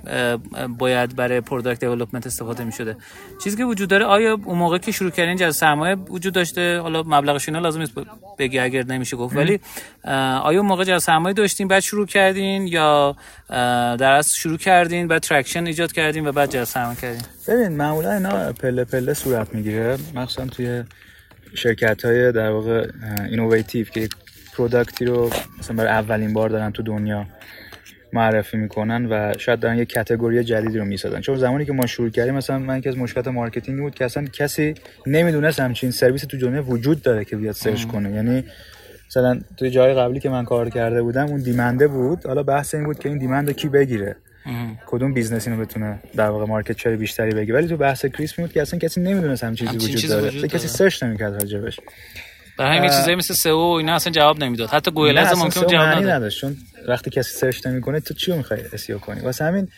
[0.79, 2.97] باید برای product development استفاده می‌شده.
[3.45, 7.03] چیزی که وجود داره آیا اون موقع که شروع کردین جذب سرمایه وجود داشته؟ حالا
[7.03, 7.93] مبلغش اینا لازم نیست
[8.39, 9.37] بگی اگر نمیشه گفت.
[9.37, 9.61] ولی
[10.05, 13.17] آیا اون موقع جذب سرمایه داشتین بعد شروع کردین یا
[13.99, 18.06] در اصل شروع کردین بعد traction ایجاد کردین و بعد جذب سرمایه کردین؟ ببین معمولا
[18.11, 19.97] اینا پله پله صورت می‌گیره.
[20.15, 20.83] مخصوصا توی
[21.55, 22.89] شرکت های در واقع
[23.31, 24.09] innovative که
[24.57, 27.27] product ی رو مثلا برای اولین بار دارن تو دنیا
[28.13, 31.21] معرفی می‌کنن و شاید دارن یه category جدیدی رو می‌سازن.
[31.21, 34.25] چون زمانی که ما شروع کردیم مثلا من که از مشکلات marketing بود که اصلا
[34.25, 34.75] کسی
[35.07, 38.11] نمی‌دونست همچین سرویس تو دنیا وجود داره که بیاد search کنه.
[38.11, 38.45] یعنی
[39.09, 42.27] مثلا توی جای قبلی که من کار کرده بودم اون demand ه بود.
[42.27, 44.17] حالا بحث این بود که این demand رو کی بگیره؟
[44.87, 48.53] کدوم business اینو بتونه در واقع market share بیشتری بگیره ولی تو بحث Krisp میاد
[48.53, 50.29] که اصلا کسی نمی‌دونست همچین چیزی وجود چیزی داره.
[50.29, 51.81] وجود کسی search نمی‌کرد راجبش.
[52.59, 54.69] برای همین چیزایی مثل SEO اینا اصلا جواب نمی‌داد.
[54.69, 56.31] حتی گوگل ممکن جواب نداد.
[56.31, 56.57] چون
[56.89, 59.69] وقتی کسی search نمی‌کنه تو چی می‌خوای SEO کنی؟ واسه همین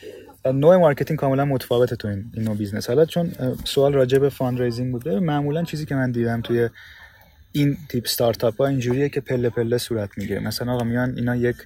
[0.54, 2.86] نوع marketing کاملا متفاوته تو این, این نوع business.
[2.86, 3.32] حالا چون
[3.64, 6.68] سوال راجع به fundraising بوده معمولا چیزی که من دیدم توی
[7.52, 10.40] این تیپ استارتاپ ها اینجوریه که پله پله صورت می‌گیره.
[10.40, 11.56] مثلا آقا میان اینا یک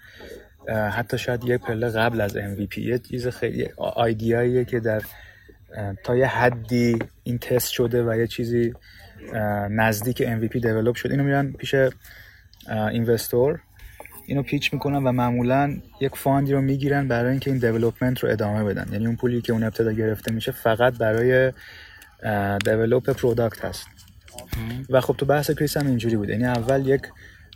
[0.68, 5.02] حتی شاید یک پله قبل از MVP یه چیز خیلی idea ییه که در
[6.04, 8.72] تا یه حدی این تست شده و یه چیزی
[9.70, 11.74] نزدیک MVP develop شده اینو میرن پیش
[12.68, 13.60] investor
[14.26, 18.30] اینو pitch می‌کنن و معمولا یک fund ی رو می‌گیرن برای اینکه این development رو
[18.30, 18.92] ادامه بدن.
[18.92, 21.52] یعنی اون پولی که اون ابتدا گرفته میشه فقط برای
[22.64, 23.86] develop product هست.
[24.90, 26.28] و خب تو بحث Krisp هم اینجوری بود.
[26.28, 27.02] یعنی اول یک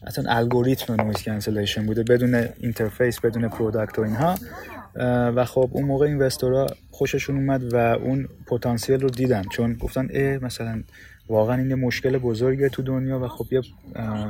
[0.03, 4.35] اصلا الگوریتم noise cancellation بوده بدون interface بدون product و اینها.
[5.37, 9.43] و خب اون موقع investor ها خوششون اومد و اون پتانسیل رو دیدن.
[9.53, 10.83] چون گفتن اه مثلا
[11.29, 13.63] واقعا این یه مشکل بزرگه تو دنیا و خب یه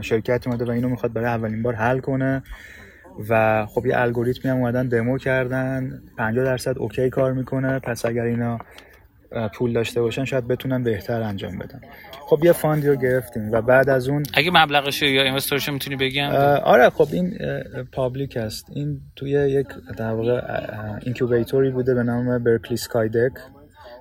[0.00, 2.42] شرکت اومده و اینو می‌خواد برای اولین بار حل کنه.
[3.29, 6.02] و خب یه الگوریتمی هم اومدن دمو کردن.
[6.18, 7.79] 50 درصد okay کار می‌کنه.
[7.79, 8.59] پس اگر اینا
[9.55, 11.81] پول داشته باشن شاید بتونن بهتر انجام بدن.
[12.27, 15.68] خب یه fund ی رو گرفتیم و بعد از اون اگه مبلغش یا investor ش
[15.69, 16.31] می‌تونی بگم
[16.65, 17.39] آره خب این
[17.92, 20.41] public هست این توی یک در واقع
[21.03, 23.33] incubator ی بوده به نام Berkeley SkyDeck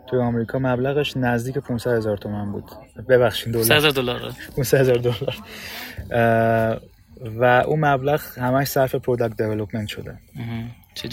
[0.07, 2.63] توی آمریکا مبلغش نزدیک 500 هزار تومن بود.
[3.09, 3.65] ببخشید دلار.
[3.65, 4.33] 500 دلار.
[4.55, 5.35] 500 هزار دلار.
[7.39, 10.17] و اون مبلغ همش صرف product development شده.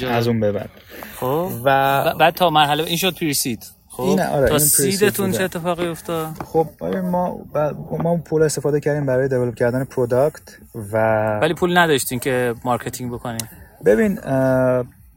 [0.08, 0.70] از اون به بعد.
[1.14, 1.50] خب.
[1.64, 3.66] و بعد تا مرحله این شد pre-seed.
[3.92, 7.44] خب این آره تا seedتون چه اتفاقی افتاد؟ خب ما
[7.98, 10.42] ما پول استفاده کردیم برای develop کردن product
[10.92, 10.96] و
[11.38, 13.40] ولی پول نداشتین که marketing بکنین.
[13.84, 14.18] ببین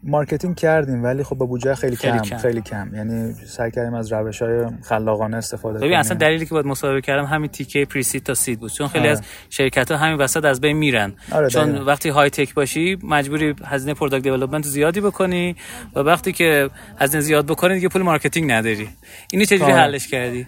[0.07, 2.95] marketing کردیم ولی خب با بودجه خیلی, خیلی کم, خیلی کم.
[2.95, 7.01] یعنی سعی کردیم از روش های خلاقانه استفاده کنیم ببین اصلا دلیلی که باید مصاحبه
[7.01, 8.71] کردم همین تیکه pre-seed تا seed بود.
[8.71, 9.11] چون خیلی آره.
[9.11, 11.13] از شرکت ها همین وسط از بین میرن.
[11.31, 11.77] آره چون.
[11.77, 15.55] وقتی high tech باشی مجبوری هزینه product development زیادی بکنی
[15.95, 18.89] و وقتی که هزینه زیاد بکنی دیگه پول marketing نداری.
[19.31, 19.81] اینو چجوری آره.
[19.81, 20.47] حلش کردی؟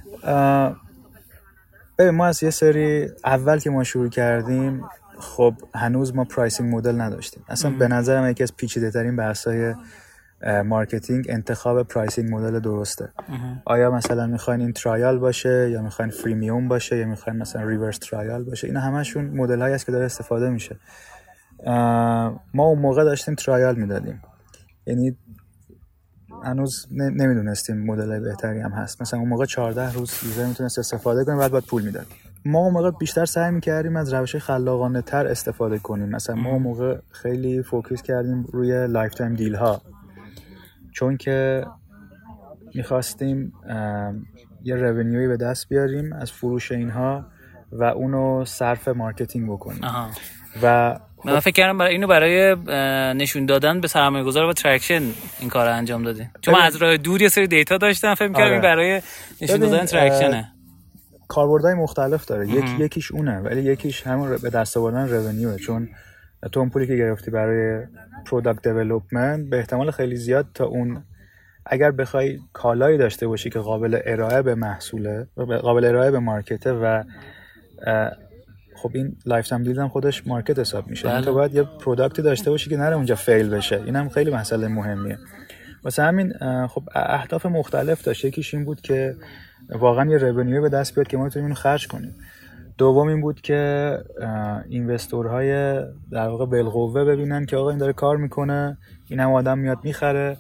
[2.00, 4.84] ببین ما از یه سری اول که ما شروع کردیم
[5.20, 7.44] خب هنوز ما pricing model نداشتیم.
[7.50, 9.76] اصلا به نظرم یکی از پیچیده ترین بحث های
[10.66, 13.10] marketing انتخاب pricing model درسته.
[13.66, 18.44] آیا مثلا می‌خواین این trial باشه یا می‌خواین freemium باشه یا می‌خواین مثلا reverse trial
[18.44, 20.80] باشه؟ اینا همشون مدل هایی است که داره استفاده میشه.
[22.54, 24.22] ما اون موقع داشتیم trial می‌دادیم.
[24.88, 25.18] یعنی
[26.44, 29.02] هنوز نمی‌دونستیم مدل بهتری هم هست.
[29.02, 32.08] مثلا اون موقع 14 روز user می‌تونست استفاده کنه بعد باید پول می‌داد.
[32.46, 36.10] ما اون موقع بیشتر سعی می‌کردیم از روش خلاقانه تر استفاده کنیم.
[36.10, 39.82] مثلا ما اون موقع خیلی focus کردیم روی lifetime deal ها
[40.92, 41.66] چون که
[42.76, 43.54] می‌خواستیم
[44.64, 47.26] یه revenue ی به دست بیاریم از فروش اینها
[47.72, 49.82] و اونو صرف marketing بکنیم.
[50.64, 52.56] و من فکر کردم برای اینو برای
[53.14, 55.02] نشون دادن به سرمایه گذار و traction
[55.40, 58.52] این کار انجام دادیم چون من از راه دور یه سری دیتا داشتم فکر کردم
[58.52, 58.62] آره.
[58.62, 59.02] برای
[59.42, 60.54] نشون دادن traction ه
[61.28, 62.50] کاربردهای مختلف داره.
[62.50, 65.90] یک یکیش اونه ولی یکیش همون به دست آوردن revenue ه چون
[66.52, 67.86] تو اون پولی که گرفتی برای
[68.26, 71.04] product development به احتمال خیلی زیاد تا اون
[71.66, 76.72] اگر بخوای کالایی داشته باشی که قابل ارائه به محصوله قابل ارائه به market ه
[76.74, 77.04] و
[78.76, 81.08] خب این lifetime deal هم خودش market حساب میشه.
[81.08, 81.22] بله.
[81.22, 83.82] تو باید یه product ی داشته باشی که نره اونجا fail بشه.
[83.86, 85.18] این هم خیلی مسئله مهمیه.
[85.84, 86.34] واسه همین
[86.68, 88.26] خب اهداف مختلف داشت.
[88.26, 89.16] یکیش این بود که
[89.70, 92.16] واقعا یه revenue به دست بیاد که ما بتونیم اینو خرج کنیم.
[92.78, 93.92] دوم این بود که
[94.70, 98.78] investor های در واقع بالقوه ببینن که آقا این داره کار می‌کنه
[99.10, 100.38] این هم آدم میاد می‌خره.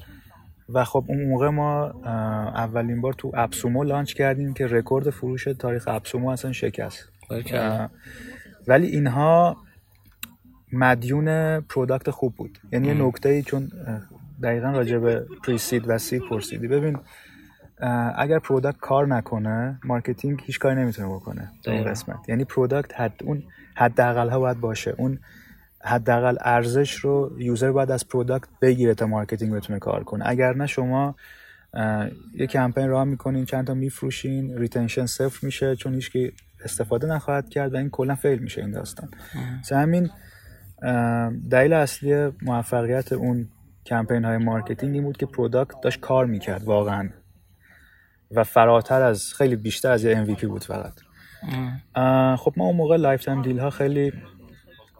[0.69, 1.85] و خب اون موقع ما
[2.55, 7.09] اولین بار تو AppSumo launch کردیم که رکورد فروش تاریخ AppSumo اصلا شکست.
[8.67, 9.57] ولی اینها
[10.73, 12.59] مدیون product خوب بود.
[12.71, 13.71] یعنی یه نکته ای چون
[14.43, 16.67] دقیقا راجع به pre-seed و seed پرسیدی.
[16.67, 16.97] ببین
[18.15, 22.29] اگر product کار نکنه marketing هیچ کاری نمی‌تونه بکنه این قسمت.
[22.29, 23.43] یعنی product حد اون
[23.75, 24.95] حداقل ها باید باشه.
[24.97, 25.19] اون
[25.83, 30.23] حداقل ارزش رو user باید از product بگیره تا marketing بتونه کار کنه.
[30.27, 31.15] اگر نه شما
[32.33, 36.11] یه کمپین راه می‌کنین چند تا میفروشین retention صفر میشه چون هیچ
[36.63, 39.09] استفاده نخواهد کرد و این کلا fail میشه این داستان.
[39.71, 40.09] همین
[41.51, 43.49] دلیل اصلی موفقیت اون
[43.85, 47.09] کمپین های marketing این بود که product داشت کار می‌کرد واقعا.
[48.31, 50.93] و فراتر از خیلی بیشتر از یه MVP بود فقط.
[52.37, 54.13] خب ما اون موقع lifetime deal ها خیلی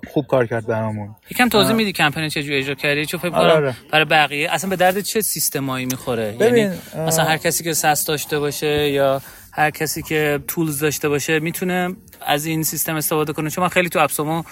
[0.08, 1.16] خوب کار کرد برامون.
[1.32, 3.76] یکم توضیح میدی کمپین چه جوری اجرا کردی؟ چون فکر آره آره.
[3.92, 8.06] برای بقیه اصلا به درد چه سیستمایی می‌خوره؟ ببین یعنی مثلا هر کسی که ساس
[8.06, 13.50] داشته باشه یا هر کسی که تولز داشته باشه می‌تونه از این سیستم استفاده کنه.
[13.50, 14.44] چون من خیلی تو اپسومو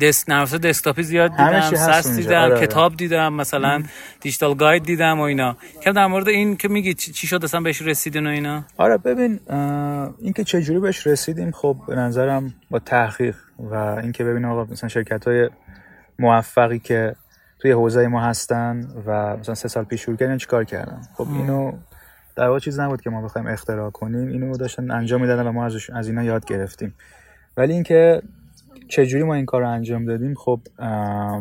[0.00, 2.66] دست نرفته دسکتاپی زیاد دیدم ساس دیدم آره،, آره.
[2.66, 3.82] کتاب دیدم مثلا
[4.20, 5.56] دیجیتال گاید دیدم و اینا.
[5.80, 9.40] که در مورد این که میگی چی شد اصلا بهش رسیدین و اینا؟ آره ببین
[10.20, 14.88] اینکه چه جوری بهش رسیدیم خب به نظرم با تحقیق و اینکه ببین آقا مثلا
[14.88, 15.50] شرکت های
[16.18, 17.14] موفقی که
[17.58, 21.72] توی حوزه ما هستن و مثلا سه سال پیش شروع کردن چیکار کردن؟ خب اینو
[22.36, 24.28] در واقع چیز نبود که ما بخوایم اختراع کنیم.
[24.28, 26.94] اینو داشتن انجام می‌دادن و ما از از اینا یاد گرفتیم.
[27.56, 28.22] ولی اینکه
[28.88, 30.60] چجوری ما این کار رو انجام دادیم؟ خب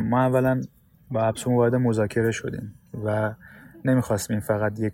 [0.01, 0.61] ما اولا
[1.11, 2.73] با AppSumo وارد مذاکره شدیم
[3.05, 3.33] و
[3.85, 4.93] نمی‌خواستیم این فقط یک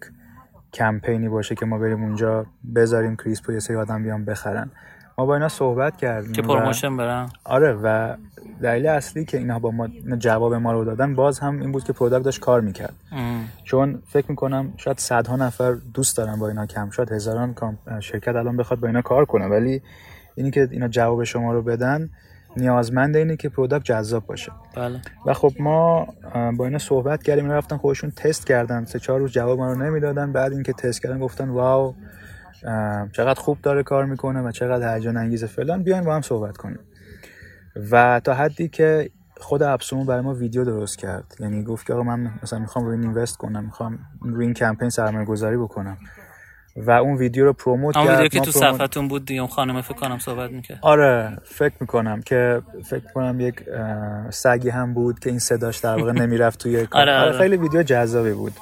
[0.74, 4.72] کمپینی باشه که ما بریم اونجا بذاریم Krisp و یه سری آدم بیان بخرن.
[5.18, 7.30] ما با اینا صحبت کردیم که promotion برن.
[7.44, 8.16] آره و
[8.62, 11.94] دلیل اصلی که اینا با ما جواب ما رو دادن باز هم این بود که
[11.94, 12.94] product داشت کار می‌کرد.
[13.64, 17.56] چون فکر می‌کنم شاید صدها نفر دوست دارن با اینا کم شاید هزاران
[18.00, 19.82] شرکت الان بخواد با اینا کار کنه ولی
[20.36, 22.10] اینی که اینا جواب شما رو بدن
[22.58, 24.52] نیازمند اینه که product جذاب باشه.
[24.76, 25.02] بله.
[25.26, 26.08] و خب ما
[26.58, 28.86] با اینا صحبت کردیم اینا رفتن خودشون تست کردن.
[28.86, 30.32] سه چهار روز جواب ما رو نمی‌دادن.
[30.32, 31.96] بعد اینکه تست کردن گفتن wow
[33.12, 35.84] چقدر خوب داره کار می‌کنه و چقدر هیجان انگیز فلان.
[35.84, 36.80] بیاین با هم صحبت کنیم.
[37.92, 41.36] و تا حدی که خود اپسومو برای ما ویدیو درست کرد.
[41.40, 44.90] یعنی گفت که آقا من مثلا می‌خوام روی این اینوست کنم می‌خوام روی این کمپین
[44.90, 45.98] سرمایه گذاری بکنم.
[46.76, 49.94] و اون ویدیو رو پروموت کرد ویدیو که تو صفحتون بود دیگه اون خانم فکر
[49.94, 50.80] کنم صحبت می‌کرد.
[50.82, 53.56] آره فکر می‌کنم که فکر کنم یک
[54.30, 57.38] سگی هم بود که این صداش در واقع نمی‌رفت توی آره, آره.
[57.38, 58.54] خیلی ویدیو جذابی بود.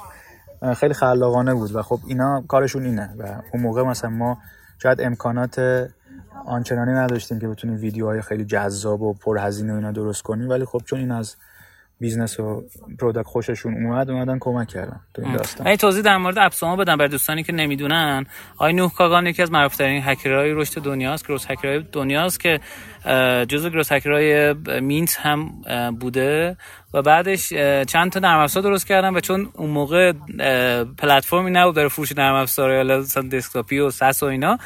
[0.76, 4.38] خیلی خلاقانه بود و خب اینا کارشون اینه و اون موقع مثلا ما
[4.82, 5.88] شاید امکانات
[6.46, 10.82] آنچنانی نداشتیم که بتونیم ویدیوهای خیلی جذاب و پرهزینه و اینا درست کنیم ولی خب
[10.86, 11.36] چون این از
[12.00, 12.64] business و
[12.98, 15.66] product خوششون اومد اومدن کمک کردن تو این داستان.
[15.66, 18.26] این توضیح در مورد AppSumo بدم برای دوستانی که نمی‌دونن.
[18.56, 22.60] آی نوح کاگان یکی از معروف‌ترین هکرهای رشد دنیاست growth hacker های دنیاست که
[23.48, 25.52] جزء growth hacker های Mint هم
[26.00, 26.56] بوده.
[26.94, 27.48] و بعدش
[27.88, 30.12] چند تا نرم افزار درست کردم و چون اون موقع
[30.98, 34.58] پلتفرمی نبود برای فروش نرم افزار یا مثلا desktop ی و SaaS و اینا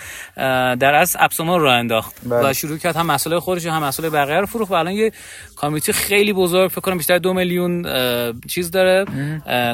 [0.77, 2.17] در اصل AppSumo رو انداخت.
[2.25, 2.51] بله.
[2.51, 4.71] و شروع کرد هم مسئله خودش هم مسئله بقیه رو فروخت.
[4.71, 5.13] و الان یه
[5.57, 7.83] community خیلی بزرگ فکر کنم بیشتر دو میلیون
[8.49, 9.05] چیز داره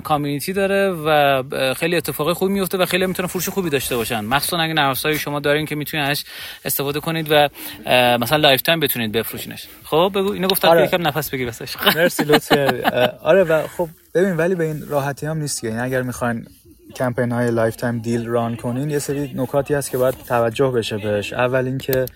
[0.05, 1.43] community داره و
[1.75, 4.21] خیلی اتفاقی خوبی میفته و خیلی می‌تونه فروش خوبی داشته باشن.
[4.21, 6.25] مخصوصا اگه نرم شما دارین که می‌تونید ازش
[6.65, 7.49] استفاده کنید و
[8.21, 9.69] مثلا lifetime بتونید بفروشینش.
[9.85, 10.85] خب بگو اینو گفتم آره.
[10.85, 11.77] یکم نفس بگیر واسش.
[11.97, 12.25] مرسی
[13.23, 16.47] آره و خب ببین ولی به این راحتی هم نیست یعنی اگر می‌خواین
[16.97, 21.33] کمپین های lifetime deal run کنین یه سری نکاتی هست که باید توجه بشه بهش.
[21.33, 22.07] اول اینکه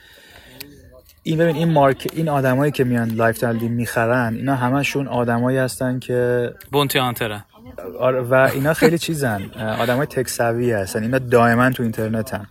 [1.23, 5.99] این ببین این مارک این آدمایی که میان lifetime deal می‌خرن اینا همشون آدمایی هستن
[5.99, 7.45] که bounty hunter ن
[7.99, 9.51] آره و اینا خیلی چیزن.
[9.79, 11.03] آدمای تک سوی هستن.
[11.03, 12.47] اینا دائما تو اینترنت هم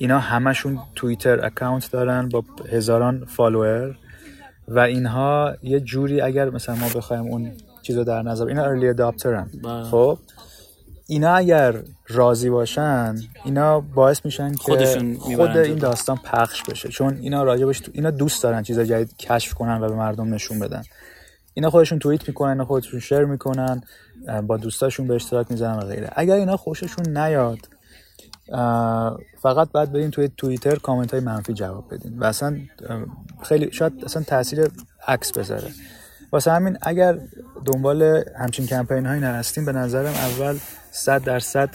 [0.00, 3.96] اینا همشون Twitter account دارن با هزاران follower
[4.68, 8.88] و اینها یه جوری اگر مثلا ما بخوایم اون چیز رو در نظر اینا ارلی
[8.88, 9.84] اداپترن بله.
[9.84, 10.18] خب؟
[11.06, 11.74] اینا اگر
[12.08, 16.88] راضی باشن اینا باعث میشن که خود این داستان پخش بشه.
[16.88, 20.82] چون اینا راجبش اینا دوست دارن چیزا جدید کشف کنن و به مردم نشون بدن.
[21.54, 23.82] اینا خودشون توییت می‌کنن اینا خودشون شیر می‌کنن
[24.46, 26.08] با دوستاشون به اشتراک می‌ذارن و غیره.
[26.16, 27.58] اگر اینا خوششون نیاد
[29.42, 32.18] فقط بعد برین توی توییتر کامنت های منفی جواب بدین.
[32.18, 32.58] و اصلا
[33.42, 34.68] خیلی شاید اصلا تاثیر
[35.08, 35.68] عکس بذاره.
[36.32, 37.18] واسه همین اگر
[37.64, 40.58] دنبال همچین کمپین هایی هستین به نظرم اول
[40.90, 41.70] صد درصد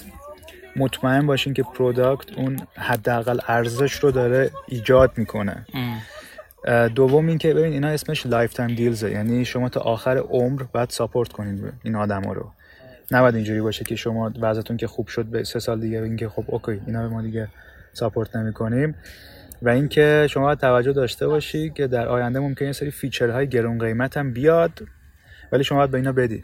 [0.75, 5.65] مطمئن باشین که product اون حداقل ارزش رو داره ایجاد می‌کنه.
[6.95, 10.89] دوم این که ببین اینا اسمش lifetime deals ه یعنی شما تا آخر عمر باید
[10.89, 12.51] support کنین این آدما رو.
[13.11, 16.43] نباید اینجوری باشه که شما وضعتون که خوب شد به سه سال دیگه اینکه خب
[16.47, 17.47] okay اینا ما دیگه
[17.93, 18.95] support نمی‌کنیم.
[19.61, 23.79] و اینکه شما باید توجه داشته باشی که در آینده ممکنه سری feature های گرون
[23.79, 24.71] قیمت هم بیاد
[25.51, 26.43] ولی شما باید به اینا بدی.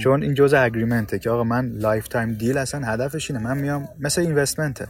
[0.00, 3.88] چون این جزء agreement ه که آقا من lifetime deal اصلا هدفش اینه من میام
[3.98, 4.86] مثل investment ه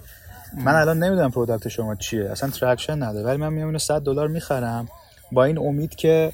[0.64, 4.28] من الان نمی‌دونم product شما چیه اصلا traction نداره ولی من میام اینو 100 دلار
[4.28, 4.88] می‌خرم.
[5.32, 6.32] با این امید که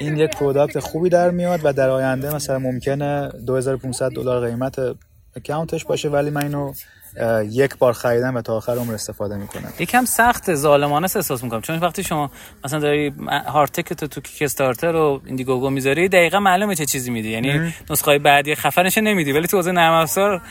[0.00, 4.76] این یک product خوبی در میاد و در آینده مثلا ممکنه 2500 دلار قیمت
[5.36, 6.72] اکانتش باشه ولی من اینو
[7.50, 9.72] یک بار خریدم و تا آخر عمر استفاده می‌کنم.
[9.78, 11.60] یکم سخت ظالمانه احساس می‌کنم.
[11.60, 12.30] چون وقتی شما
[12.64, 13.14] مثلا داری
[13.46, 17.30] هارتکت تو کیک استارتر و ایندیگوگو می‌ذاری دقیقا معلومه چه چیزی میدی.
[17.30, 20.42] یعنی نسخه بعدی خفنش نمیدی ولی تو حوزه نرم افزار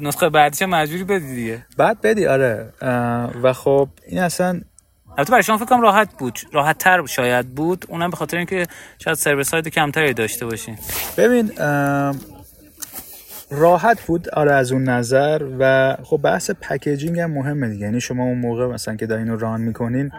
[0.00, 1.66] نسخه بعدیش مجبوری بدی دیگه.
[1.76, 2.72] بعد بدی آره.
[3.42, 4.60] و خب این اصلا
[5.18, 7.84] البته برای شما فکر راحت بود راحت تر شاید بود.
[7.88, 8.66] اونم به خاطر اینکه
[8.98, 10.78] شاید سرور سایت کمتری داشته باشین
[11.16, 11.52] ببین
[13.50, 17.84] راحت بود آره از اون نظر و خب بحث packaging هم مهمه دیگه.
[17.84, 20.10] یعنی شما اون موقع مثلا که دارین run می‌کنین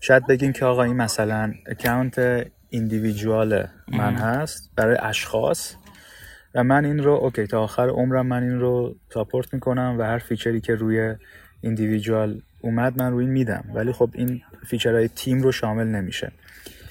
[0.00, 5.74] شاید بگین که آقا این مثلا اکانت individual من هست برای اشخاص.
[6.54, 10.18] و من این رو okay تا آخر عمرم من این رو support می‌کنم و هر
[10.18, 11.14] feature ی که روی
[11.60, 13.64] individual اومد من روی این میدم.
[13.74, 16.32] ولی خب این feature های تیم رو شامل نمیشه.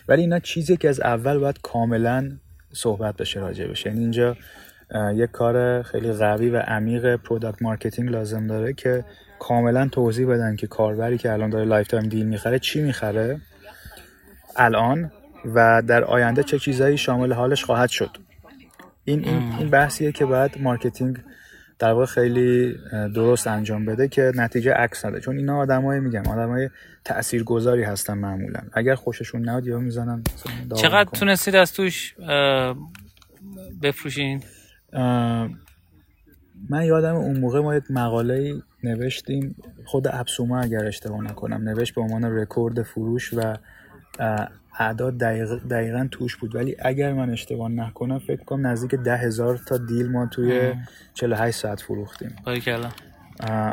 [0.07, 2.31] ولی اینا چیزی که از اول باید کاملا
[2.73, 3.89] صحبت بشه راجع بشه.
[3.89, 4.37] یعنی اینجا
[5.15, 9.05] یک کار خیلی قوی و عمیق product marketing لازم داره که
[9.39, 13.41] کاملا توضیح بدن که کاربری که الان داره lifetime deal می‌خره چی می‌خره.
[14.55, 15.11] الان
[15.55, 18.17] و در آینده چه چیزایی شامل حالش خواهد شد.
[19.03, 21.17] این این, این بحثیه که باید marketing
[21.83, 22.77] در واقع خیلی
[23.15, 25.19] درست انجام بده که نتیجه عکس نده.
[25.19, 26.69] چون اینا آدمایی میگم آدمای
[27.05, 28.59] تاثیرگذاری هستن معمولا.
[28.73, 30.23] اگر خوششون ناد یا می‌زنن
[30.75, 32.15] چقدر تونستید از توش
[33.81, 34.43] بفروشین؟
[36.69, 38.53] من یادم اون موقع ما یک مقاله
[38.83, 39.55] نوشتیم.
[39.85, 43.57] خود ابسوما اگر اشتباه نکنم نوشت به عنوان رکورد فروش و
[44.79, 46.55] اعداد دقیق دقیقا توش بود.
[46.55, 50.73] ولی اگر من اشتباه نکنم فکر کنم نزدیک ده هزار تا دیل ما توی
[51.13, 52.35] 48 ساعت فروختیم.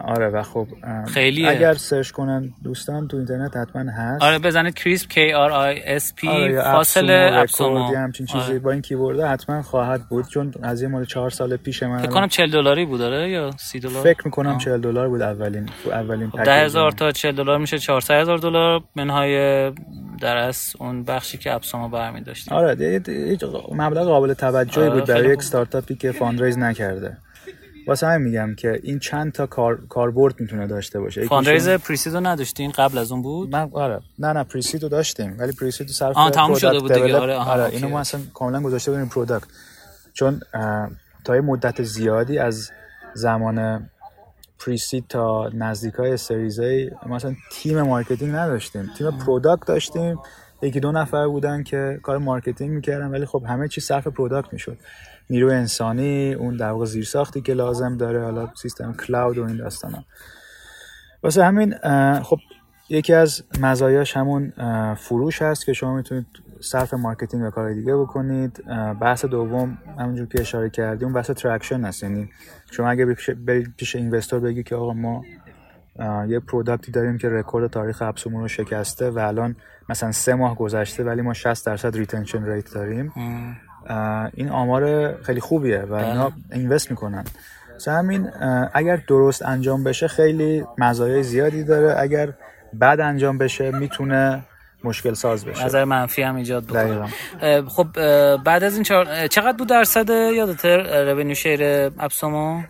[0.05, 0.67] آره و خب
[1.15, 4.23] خیلی اگر سرچ کنن دوستان تو اینترنت حتما هست.
[4.23, 8.59] آره بزنید Krisp K R I S P آره فاصله AppSumo همچین چیزی آره.
[8.59, 12.11] با این کیبورد حتما خواهد بود چون از این مال 4 سال پیش من فکر
[12.11, 16.31] کنم 40 دلاری بود آره یا 30 دلار؟ فکر می‌کنم 40 دلار بود اولین اولین
[16.31, 19.73] خب 10000 تا 40 دلار میشه 400000 دلار منهای
[20.21, 22.55] در از اون بخشی که AppSumo برمی داشتیم.
[22.55, 23.01] آره
[23.73, 27.17] مبلغ قابل توجهی آره بود برای یک استارتاپی که fundraise نکرده.
[27.87, 31.25] واسه همین میگم که این چند تا کار کاربرد می‌تونه داشته باشه.
[31.25, 34.01] fundraise pre-seed و نداشتین؟ قبل از اون بود؟ من آره.
[34.19, 37.17] نه نه pre-seed و داشتیم ولی pre-seed و صرف آه تموم شده بود دیگه.
[37.17, 39.47] آره آره اینو ما اصلا کاملا گذاشته بودیم product
[40.15, 40.41] چون
[41.25, 42.71] تا یه مدت زیادی از
[43.15, 43.89] زمان
[44.67, 48.91] pre-seed تا نزدیک های Series A مثلا تیم marketing نداشتیم.
[48.99, 50.19] تیم product داشتیم.
[50.63, 54.79] یکی دو نفر بودن که کار marketing می‌کردن ولی خب همه چی صرف product می‌شد.
[55.31, 60.05] نیرو انسانی اون در واقع زیرساختی که لازم داره حالا سیستم cloud و این داستانا.
[61.23, 61.75] واسه همین
[62.23, 62.39] خب
[62.89, 64.53] یکی از مزایاش همون
[64.95, 66.27] فروش هست که شما می‌تونید
[66.63, 68.65] صرف marketing و کار دیگه بکنید.
[69.01, 72.31] بحث دوم همونجور که اشاره کردیم اون بحث traction هست یعنی
[72.71, 75.25] شما اگه برید پیش investor بگی که آقا ما
[76.29, 79.57] یه product ی داریم که رکورد تاریخ AppSumo رو شکسته و الان
[79.89, 83.13] مثلا سه ماه گذشته ولی ما 60 درصد retention rate داریم.
[84.35, 87.25] این آمار خیلی خوبیه و اینا اینوست می‌کنن.
[87.87, 88.29] همین
[88.73, 92.01] اگر درست انجام بشه خیلی مزایای زیادی داره.
[92.01, 92.33] اگر
[92.81, 94.45] بد انجام بشه می‌تونه
[94.85, 95.65] مشکل ساز بشه.
[95.65, 97.09] نظر منفی هم ایجاد بکنه.
[97.69, 97.87] خب
[98.37, 98.85] بعد از این.
[99.29, 100.77] چقدر بود درصد یادته
[101.13, 101.63] رونیو شیر
[101.99, 102.63] اپسومو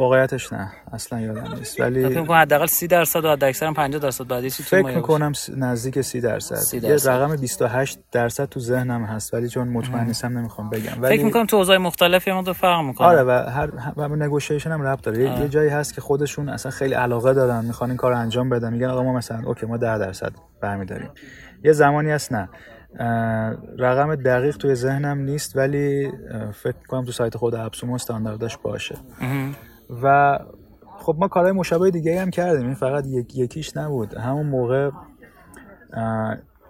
[0.00, 1.80] واقعیتش نه اصلا یادم نیست.
[1.80, 5.32] ولی فکر کنم حداقل 30 درصد و حد اکثرا 50 درصد بعدی چی فکر می‌کنم
[5.56, 6.54] نزدیک 30 درصد.
[6.54, 7.10] 30 درصد.
[7.10, 11.02] یه رقم 28 درصد تو ذهنم هست ولی چون مطمئن نیستم نمی‌خوام بگم.
[11.02, 13.08] ولی فکر می‌کنم تو اوضاع مختلفی هم فرق می‌کنه.
[13.08, 15.40] آره و هر و نگوشیشن هم ربط داره.
[15.40, 18.72] یه جایی هست که خودشون اصلا خیلی علاقه دارن می‌خوان این کار انجام بدن.
[18.72, 21.10] میگن آقا ما مثلا اوکی ما 10 درصد برمیداریم.
[21.64, 22.48] یه زمانی هست نه.
[23.78, 26.12] رقم دقیق توی ذهنم نیست ولی
[26.62, 28.96] فکر کنم تو سایت خود اپسومو استانداردش باشه.
[30.02, 30.38] و
[30.98, 32.66] خب ما کارهای مشابه دیگه هم کردیم.
[32.66, 34.14] این فقط یک یکیش نبود.
[34.14, 34.90] همون موقع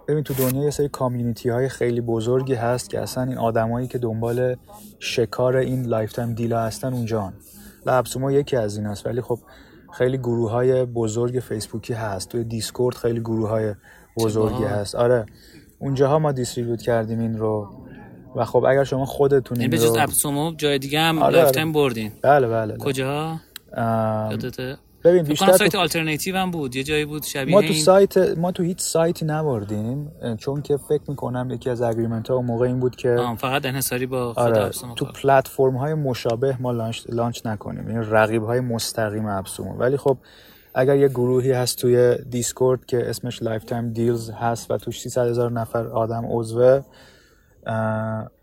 [0.08, 3.98] ببین تو دنیا یه سری کامیونیتی های خیلی بزرگی هست که اصلا این آدمایی که
[3.98, 4.56] دنبال
[4.98, 7.32] شکار این lifetime deal ا هستن اونجان
[7.86, 9.38] AppSumo یکی از این هست ولی خب
[9.92, 12.28] خیلی گروه های بزرگ فیسبوکی هست.
[12.28, 13.74] توی دیسکورد خیلی گروه های
[14.16, 14.94] بزرگی هست.
[14.94, 15.26] آره.
[15.78, 17.68] اونجاها ما distribute کردیم این رو.
[18.36, 19.98] و خب اگر شما خودتون این رو...
[19.98, 22.12] AppSumo جای دیگه هم آره lifetime بردین.
[22.22, 22.84] بله بله, بله.
[22.84, 23.40] کجا؟
[24.30, 26.76] یادته ببین بیشتر سایت آلترناتیو هم بود.
[26.76, 31.02] یه جایی بود شبیه ما تو سایت ما تو هیچ سایتی نبردیم چون که فکر
[31.08, 35.04] می‌کنم یکی از agreement ها موقع این بود که فقط انحصاری با خود آره تو
[35.04, 37.90] پلتفرم های مشابه ما launch, launch نکنیم.
[37.90, 40.18] یعنی رقیب های مستقیم AppSumo ولی خب
[40.74, 45.52] اگر یه گروهی هست توی دیسکورد که اسمش lifetime deals هست و توش 300 هزار
[45.52, 46.82] نفر آدم عضوه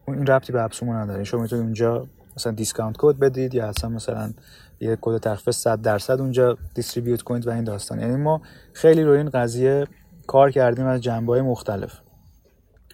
[0.07, 1.23] این ربطی به AppSumo نداره.
[1.23, 4.33] شما می‌تونید اونجا مثلا discount code بدید یا اصلا مثلا
[4.79, 7.99] یه کد تخفیف 100 درصد اونجا distribute کنید و این داستان.
[7.99, 8.41] یعنی ما
[8.73, 9.87] خیلی روی این قضیه
[10.27, 11.99] کار کردیم از جنبه های مختلف.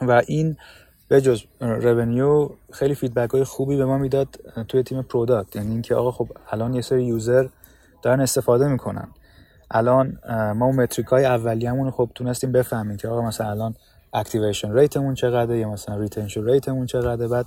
[0.01, 0.57] و این
[1.07, 4.27] به جز revenue خیلی feedback های خوبی به ما می‌داد
[4.67, 7.47] توی تیم product یعنی اینکه آقا خب الان یه سری user
[8.01, 9.07] دارن استفاده می‌کنن.
[9.71, 10.17] الان
[10.55, 13.75] ما اون metric های اولیه‌مون خب تونستیم بفهمیم که آقا مثلا الان
[14.13, 17.27] activation rate مون چقدره یا مثلا retention rate مون چقدره.
[17.27, 17.45] بعد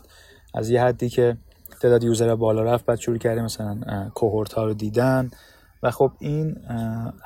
[0.55, 1.37] از یه حدی که
[1.81, 5.31] تعداد user بالا رفت بعد شروع کردیم مثلا cohort ها رو دیدن.
[5.83, 6.57] و خب این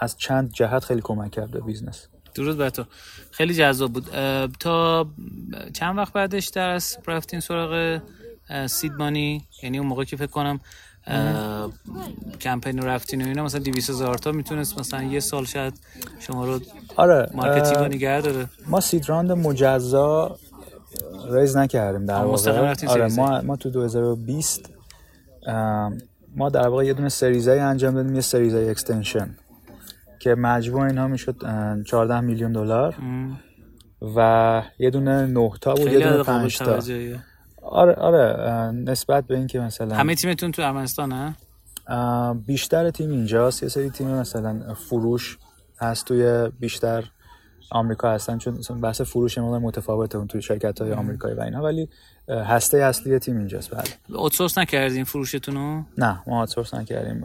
[0.00, 2.84] از چند جهت خیلی کمک کرد به business درود بر تو.
[3.30, 4.04] خیلی جذاب بود.
[4.60, 5.06] تا
[5.72, 8.00] چند وقت بعدش در رفتین سراغ
[8.66, 10.60] seed money یعنی اون موقع که فکر کنم
[12.40, 15.74] کمپین رو رفتین و اینا مثلا 200 هزار تا می‌تونست مثلا یه سال شاید
[16.20, 16.60] شما رو
[16.96, 18.46] آره marketing نگه داره.
[18.66, 20.38] ما seed round مجزا
[21.30, 22.74] raise نکردیم در واقع.
[22.86, 24.70] آره ما ما تو 2020
[26.36, 29.36] ما در واقع یه دونه سریزای انجام دادیم یه سریزای اکستنشن
[30.18, 31.36] که مجموع اینها می‌شد
[31.86, 32.94] 14 میلیون دلار
[34.16, 36.80] و یه دونه 9 تا بود یه دونه 5 تا.
[37.62, 41.36] آره آره نسبت به اینکه مثلا همه تیمتون تو ارمنستانه؟
[42.46, 43.62] بیشتر تیم اینجاست.
[43.62, 45.38] یه سری تیم مثلا فروش
[45.80, 47.04] هست توی بیشتر
[47.70, 51.88] آمریکا هستن چون بحث فروش ما متفاوته اون توی شرکت های آمریکایی و اینا ولی
[52.28, 54.18] هسته اصلی تیم اینجاست بله.
[54.20, 57.24] outsource نکردین فروشتون رو نه ما اوتسورس نکردیم.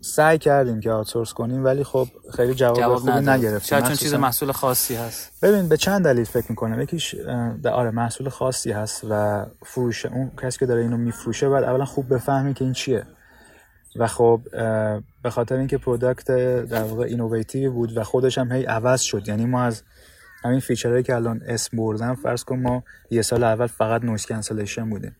[0.00, 3.68] سعی کردیم که outsource کنیم ولی خب خیلی جواب, جواب خوبی نگرفتیم.
[3.68, 5.32] شاید چون چیز محصول خاصی هست.
[5.42, 6.80] ببین به چند دلیل فکر می‌کنم.
[6.80, 7.14] یکیش
[7.72, 10.06] آره محصول خاصی هست و فروش.
[10.06, 13.06] اون کسی که داره اینو میفروشه بعد اولا خوب بفهمی که این چیه.
[13.96, 14.40] و خب
[15.22, 16.26] به خاطر اینکه product
[16.66, 19.28] در واقع innovative بود و خودش هم هی عوض شد.
[19.28, 19.82] یعنی ما از
[20.44, 24.26] همین feature هایی که الان اسم بردم فرض کن ما یه سال اول فقط noise
[24.26, 25.16] cancellation بودیم.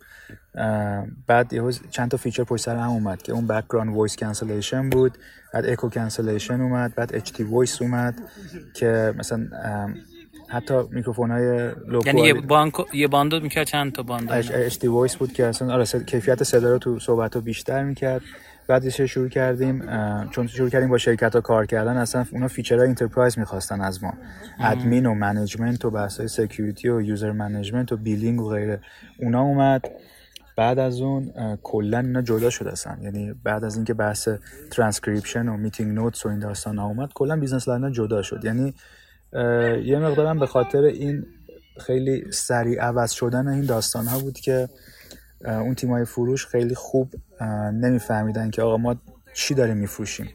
[1.27, 5.19] بعد یه چند تا feature پشت سر هم اومد که اون background voice cancellation بود
[5.55, 8.15] بعد echo cancellation اومد بعد اچ تی وایس اومد
[8.75, 9.49] که مثلا
[10.49, 11.73] حتی میکروفون های
[12.07, 15.75] یعنی یه بانک یه باندو می‌کرد چند تا باند H D voice بود که اصلا
[15.75, 18.23] آره کیفیت صدا رو تو صحبت رو بیشتر می‌کرد.
[18.69, 19.83] بعدش شروع کردیم
[20.31, 24.05] چون شروع کردیم با شرکت ها کار کردن اصلا اونا feature های enterprise می‌خواستن از
[24.05, 24.13] ما.
[24.61, 28.81] ادمین و management و بحث های security و user management و billing و غیره.
[29.19, 29.85] اونا اومد.
[30.57, 32.97] بعد از اون کلا اینا جدا شد اصلا.
[33.03, 34.29] یعنی بعد از اینکه بحث
[34.71, 38.45] ترانسکریپشن و meeting notes و این داستان ها اومد کلا business line جدا شد.
[38.45, 38.75] یعنی
[39.85, 41.27] یه مقدارم به خاطر این
[41.81, 44.69] خیلی سریع عوض شدن این داستان ها بود که
[45.45, 47.15] اون تیمای فروش خیلی خوب
[47.73, 48.97] نمیفهمیدن که آقا ما
[49.35, 50.31] چی داریم میفروشیم.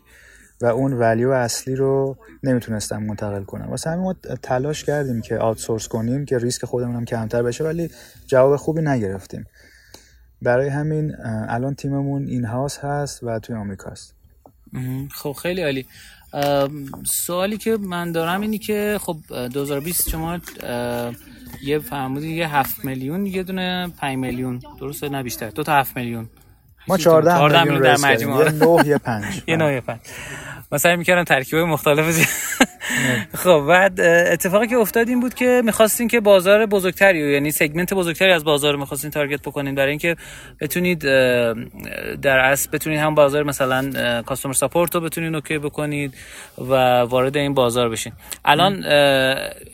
[0.61, 3.65] و اون ولیو اصلی رو نمی‌تونستن منتقل کنن.
[3.65, 7.89] واسه همین ما تلاش کردیم که آوتسورس کنیم که ریسک خودمون هم کمتر بشه ولی
[8.27, 9.45] جواب خوبی نگرفتیم.
[10.41, 14.13] برای همین الان تیممون این هاوس هست و توی آمریکاست
[15.11, 15.85] خب خیلی عالی.
[17.05, 20.39] سوالی که من دارم اینی که خب 2020 شما
[21.61, 24.61] یه فرمودی یه 7 میلیون یه دونه 5 میلیون.
[24.79, 25.49] درسته؟ نه بیشتر.
[25.49, 26.29] دو تا 7 میلیون.
[26.87, 28.45] ما 14 میلیون در مجموعه.
[28.45, 29.99] یه 9 یه 5 یه 9 یه 5
[30.73, 32.27] مثلا می‌کردم ترکیب مختلف
[33.35, 38.31] خب بعد اتفاقی که افتاد این بود که می‌خواستین که بازار بزرگتری یعنی segment بزرگتری
[38.31, 39.75] از بازار می‌خواستین target بکنین.
[39.75, 40.15] برای اینکه
[40.61, 40.99] بتونید
[42.21, 46.13] در اصل بتونید هم بازار مثلا customer support رو بتونید OK بکنید
[46.57, 48.13] و وارد این بازار بشین.
[48.45, 48.85] الان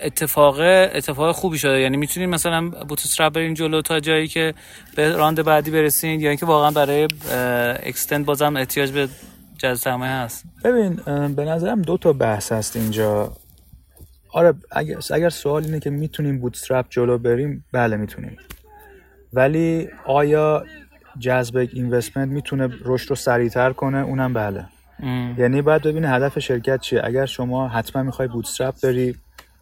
[0.02, 1.80] اتفاق اتفاق خوبی شده.
[1.80, 4.54] یعنی می‌تونید مثلا bootstrap برین جلو تا جایی که
[4.96, 7.08] به round بعدی برسین یا اینکه واقعا برای
[7.84, 9.08] extend بازم احتیاج به
[9.60, 10.46] جذب هست.
[10.64, 10.96] ببین
[11.36, 13.32] به نظرم دو تا بحث هست اینجا.
[14.34, 18.38] آره اگر, اگر سوال اینه که می‌تونیم bootstrap جلو بریم بله می‌تونیم.
[19.34, 20.66] ولی آیا
[21.20, 24.66] جذب investment می‌تونه رشد رو سریعتر کنه؟ اونم بله.
[25.00, 25.36] ام.
[25.38, 27.02] یعنی باید ببینی هدف شرکت چیه.
[27.04, 29.16] اگر شما حتما می‌خوای bootstrap بری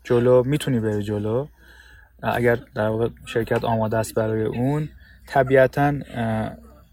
[0.04, 1.48] جلو می‌تونی بری جلو.
[2.24, 4.90] اگر در واقع شرکت آماده است برای اون
[5.28, 5.92] طبیعتا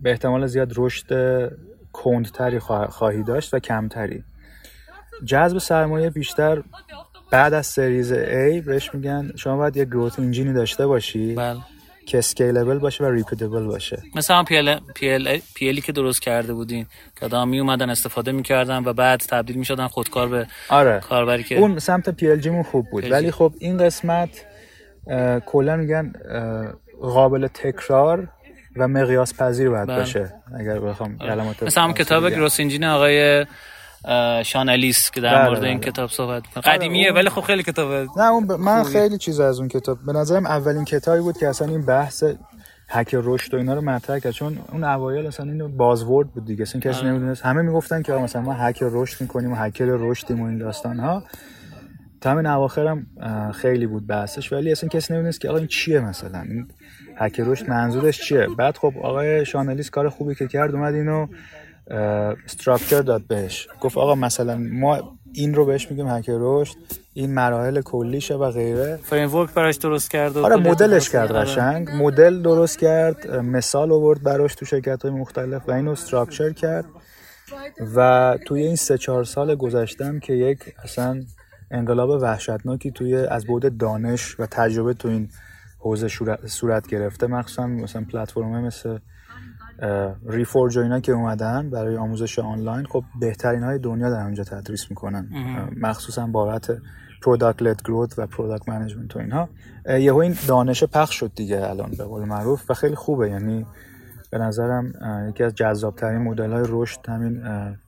[0.01, 1.07] به احتمال زیاد رشد
[1.95, 4.25] کندتری خواهی داشت و کمتری
[5.25, 6.63] جذب سرمایه بیشتر
[7.31, 11.59] بعد از series A بهش میگن شما باید یه growth engine ی داشته باشی بله.
[12.07, 16.87] که scalable باشه و repeatable باشه مثلا پیل پیل پیلی که درست کرده بودین
[17.21, 21.01] که آدم می اومدن استفاده می‌کردن و بعد تبدیل می‌شدن خودکار به آره.
[21.01, 24.47] کاربری که اون سمت پی ال جیمون خوب بود ولی خب این قسمت
[25.47, 26.13] کلا میگن
[27.01, 28.29] قابل تکرار
[28.77, 29.97] و مقیاس پذیر باید بله.
[29.97, 31.31] باشه اگر بخوام آره.
[31.31, 33.47] کلمات مثلا هم کتاب گروس انجین آقای
[34.45, 35.91] شانالیس که در بله، مورد این بله.
[35.91, 38.53] کتاب صحبت آره، قدیمیه ولی خب خیلی کتاب نه اون ب...
[38.53, 42.25] من خیلی چیز از اون کتاب به نظرم اولین کتابی بود که اصلا این بحث
[42.89, 44.33] هک رشد و اینا رو مطرح کرد.
[44.33, 46.63] چون اون اوایل اصلا اینو بازورد بود دیگه.
[46.63, 47.09] اصلا کسی آره.
[47.09, 47.45] نمی‌دونست.
[47.47, 51.23] همه می‌گفتن که مثلا ما هک رشد می‌کنیم و هکر رشدیم و این داستان ها
[52.21, 53.07] تا همین اواخر هم
[53.53, 54.53] خیلی بود بحثش.
[54.53, 56.45] ولی اصلا کسی نمی‌دونست که آقا این چیه مثلا؟
[57.17, 61.27] هک رشد منظورش چیه؟ بعد خب آقای شانالیس کار خوبی که کرد اومد اینو
[62.45, 63.69] استراکچر داد بهش.
[63.81, 66.77] گفت آقا مثلا ما این رو بهش میگیم هک رشد
[67.15, 68.99] این مراحل کلیشه و غیره.
[69.03, 71.45] فریم براش درست کرد آره مدلش کرد آره.
[71.45, 71.89] قشنگ.
[71.91, 76.85] مدل درست کرد مثال آورد براش تو شرکت های مختلف و اینو استراکچر کرد.
[77.97, 81.23] و توی این سه چهار سال گذشتم که یک اصلا
[81.71, 85.29] انقلاب وحشتناکی توی از بعد دانش و تجربه تو این
[85.85, 86.09] حوزه
[86.47, 88.99] صورت گرفته مخصوصا مثلا پلتفرم مثل
[90.27, 94.91] Reforge و اینا که اومدن برای آموزش آنلاین خب بهترین های دنیا در اونجا تدریس
[94.91, 95.29] می‌کنن.
[95.81, 96.71] مخصوصا بابت
[97.23, 99.49] product led growth و product management و اینها
[99.99, 103.31] یهو این دانش پخش شد دیگه الان به قول معروف و خیلی خوبه.
[103.31, 103.67] یعنی
[104.31, 104.93] به نظرم
[105.29, 107.43] یکی از جذابترین مدل های رشد همین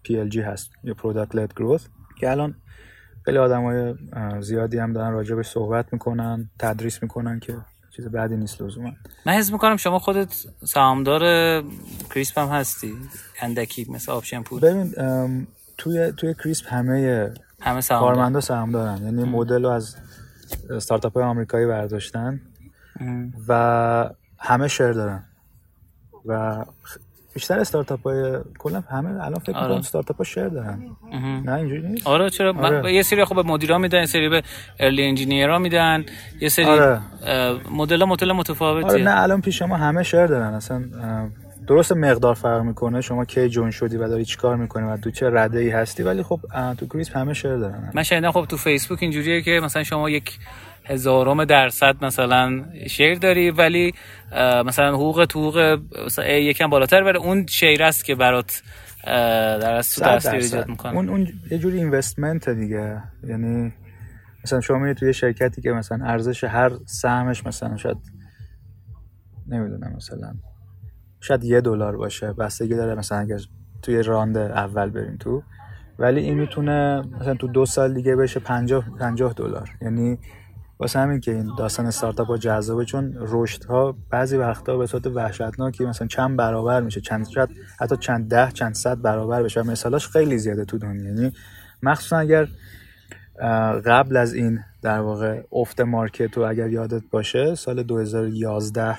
[0.05, 1.89] PLG هست یا product led growth
[2.21, 2.55] که الان
[3.25, 3.95] خیلی آدمای
[4.41, 7.57] زیادی هم دارن راجع به صحبت می‌کنن تدریس می‌کنن که
[7.97, 8.93] چیز بعدی نیست لزوما.
[9.27, 11.23] من حس می‌کنم شما خودت سهامدار
[12.11, 12.95] Krisp هم هستی.
[13.41, 14.61] اندکی مثل option pool.
[14.61, 14.95] ببین
[15.79, 19.97] توی توی Krisp همه همه کارمندا سهام دارن یعنی مدل رو از
[20.71, 22.41] استارتاپ های آمریکایی برداشتن
[23.49, 25.25] و همه شیر دارن.
[26.27, 26.65] و
[27.37, 29.75] بیشتر استارتاپ های کلا همه الان فکر کنم آره.
[29.75, 30.79] استارتاپ ها شیر دارن
[31.45, 32.95] نه اینجوری نیست؟ آره چرا؟ آره.
[32.95, 34.43] یه سری خب به مدیرا میدن یه سری به
[34.81, 36.05] ارلی انجینیرها میدن
[36.41, 37.01] یه سری آره.
[37.71, 40.55] مدل مدل متفاوتی آره نه الان پیش ما همه شیر دارن.
[40.55, 40.85] اصلا
[41.67, 43.01] درست مقدار فرق می‌کنه.
[43.01, 46.23] شما کی جون شدی و داری چیکار می‌کنی و تو چه رده ای هستی؟ ولی
[46.23, 46.41] خب
[46.79, 47.91] تو کریسپ همه شیر دارن.
[47.95, 50.39] من شنیدم خب تو فیسبوک اینجوریه که مثلا شما یک
[50.89, 53.95] هزارم درصد مثلا شیر داری ولی
[54.67, 55.79] مثلا حقوق تو حقوق
[56.29, 57.19] یکم بالاتر بره.
[57.19, 58.63] اون شیر است که برات
[59.05, 60.95] در از تو ایجاد می‌کنه.
[60.95, 63.03] اون اون یه جوری اینوستمنت دیگه.
[63.29, 63.73] یعنی
[64.45, 67.97] مثلا شما میرید توی شرکتی که مثلا ارزش هر سهمش مثلا شاید
[69.49, 70.35] نمی‌دونم مثلا
[71.21, 72.33] شاید یه دلار باشه.
[72.33, 73.39] بستگی داره مثلا اگر
[73.83, 75.43] توی راند اول بریم تو.
[75.99, 79.71] ولی این می‌تونه مثلا تو دو سال دیگه بشه 50 50 دلار.
[79.83, 80.19] یعنی
[80.79, 85.85] واسه همین که این داستان استارتاپ جذابه چون رشد ها بعضی وقتا به صورت وحشتناکی
[85.85, 87.49] مثلا چند برابر میشه چند شاید
[87.81, 91.05] حتی چند ده چند صد برابر بشه مثالاش خیلی زیاده تو دنیا.
[91.05, 91.33] یعنی
[91.83, 92.49] مخصوصا اگر
[93.87, 98.97] قبل از این در واقع افت مارکت و اگر یادت باشه سال 2011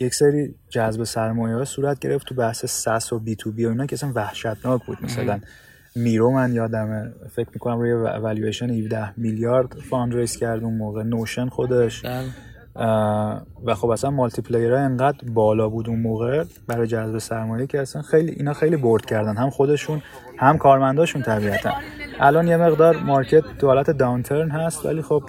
[0.00, 3.94] یک سری جذب سرمایه ها صورت گرفت تو بحث SaaS و B2B و اینا که
[3.94, 5.40] اصلا وحشتناک بود مثلا.
[5.96, 11.02] Miro من یادمه فکر می‌کنم روی والویشن 17 میلیارد fund raise کرد اون موقع.
[11.02, 12.02] Notion خودش.
[12.02, 12.28] بله.
[13.64, 18.02] و خب اصلا multiplier ها انقدر بالا بود اون موقع برای جذب سرمایه که اصلا
[18.02, 19.36] خیلی اینا خیلی برد کردن.
[19.36, 20.02] هم خودشون
[20.38, 21.72] هم کارمنداشون طبیعتا.
[22.20, 25.22] الان یه مقدار market تو حالت downturn هست ولی خب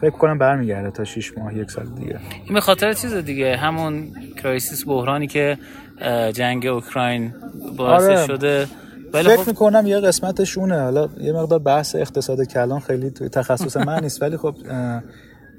[0.00, 2.20] فکر کنم برمیگرده تا 6 ماه یک سال دیگه.
[2.44, 4.08] این به خاطر چیز دیگه همون
[4.42, 5.58] crisis بحرانی که
[6.32, 7.34] جنگ اوکراین
[7.76, 8.26] باعث آره.
[8.26, 8.66] شده.
[9.12, 9.48] فکر خب...
[9.48, 10.80] می‌کنم یه قسمتشونه.
[10.80, 14.54] حالا یه مقدار بحث اقتصاد کلان خیلی توی تخصص من نیست ولی خب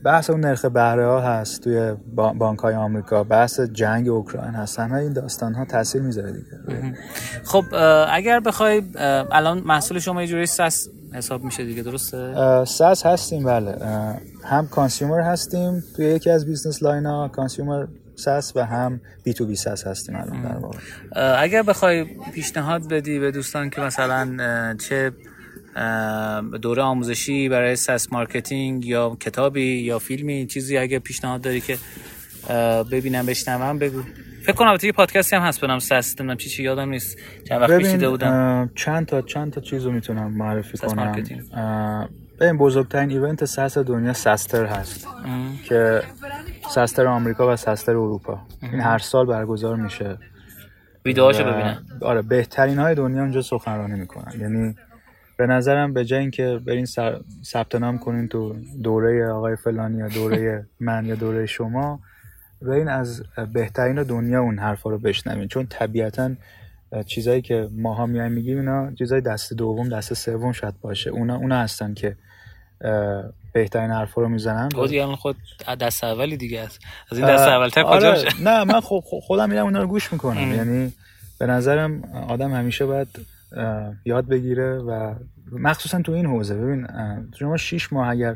[0.06, 3.24] بحث اون نرخ بهره ها هست توی بانک های آمریکا.
[3.24, 4.80] بحث جنگ اوکراین هست.
[4.80, 6.94] همه این داستان ها تاثیر می‌ذاره دیگه.
[7.44, 7.64] خب
[8.10, 8.82] اگر بخوای
[9.32, 12.34] الان محصول شما یه جوری SaaS حساب میشه دیگه درسته؟
[12.66, 13.76] SaaS هستیم بله.
[14.44, 15.84] هم consumer هستیم.
[15.96, 17.86] توی یکی از business line ها consumer
[18.20, 20.78] SaaS و هم B2B SaaS هستیم الان در واقع.
[21.42, 25.12] اگر بخوای پیشنهاد بدی به دوستان که مثلا چه
[26.62, 31.78] دوره آموزشی برای SaaS marketing یا کتابی یا فیلمی چیزی اگه پیشنهاد داری که
[32.92, 34.04] ببینم بشنوم بگو.
[34.44, 37.18] فکر کنم یه پادکستی هم هست بنام SaaS نمی‌دونم چی چی یادم نیست.
[37.50, 38.72] چند وقت پیش بودم.
[38.76, 42.10] چند تا چند تا چیزو می‌تونم معرفی کنم.
[42.42, 45.08] این بزرگترین ایونت سس دنیا سستر هست.
[45.66, 46.02] که
[46.70, 48.40] سستر آمریکا و سستر اروپا.
[48.62, 50.18] این هر سال برگزار میشه.
[51.06, 51.78] ویدیوهاشو ببینن.
[52.02, 54.40] آره بهترین های دنیا اونجا سخنرانی می‌کنن.
[54.40, 54.76] یعنی
[55.38, 56.86] به نظرم به جای اینکه برین
[57.46, 62.00] ثبت نام کنین تو دوره آقای فلانی یا دوره من یا دوره شما
[62.62, 63.24] برین از
[63.54, 65.48] بهترین دنیا اون حرفا رو بشنوین.
[65.48, 66.32] چون طبیعتا
[67.06, 71.10] چیزایی که ماها میایم میگیم اینا چیزای دست دوم دست سوم شاید باشه.
[71.10, 72.16] اونا اونا هستن که
[73.54, 74.70] بهترین حرفا رو می‌زنن.
[74.70, 75.36] خود یعنی خود
[75.80, 76.80] دست اولی دیگه است.
[77.12, 78.42] از این دست اولتر کجا آره.
[78.44, 78.80] نه من
[79.28, 80.56] خودم میرم اونا رو گوش می‌کنم.
[80.56, 80.94] یعنی
[81.40, 83.08] به نظرم آدم همیشه باید
[84.06, 85.16] یاد بگیره و
[85.52, 86.56] مخصوصا تو این حوزه.
[86.56, 86.88] ببین
[87.40, 88.36] شما 6 ماه اگر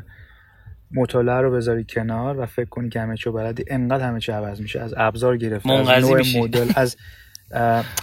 [0.94, 4.60] مطالعه رو بذاری کنار و فکر کنی که همه چی بلدی انقدر همه چی عوض
[4.60, 4.80] میشه.
[4.80, 6.96] از ابزار گرفته از نوع مدل از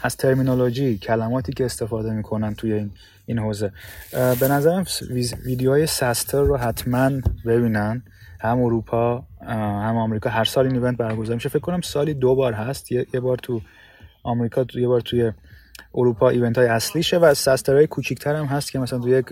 [0.04, 2.92] از ترمینولوژی کلماتی که استفاده می‌کنن توی این
[3.32, 3.72] این حوزه.
[4.40, 4.86] به نظرم
[5.46, 7.12] ویدیوهای سستر رو حتما
[7.46, 8.04] ببینن.
[8.40, 10.30] هم اروپا هم آمریکا.
[10.30, 11.50] هر سال این ایونت برگزار میشه.
[11.50, 12.92] فکر کنم سالی دو بار هست.
[12.92, 13.62] یه, بار تو
[14.24, 15.32] آمریکا یه بار توی
[15.96, 19.26] اروپا ایونت های اصلیشه و سسترهای کوچیکتر هم هست که مثلا تو یک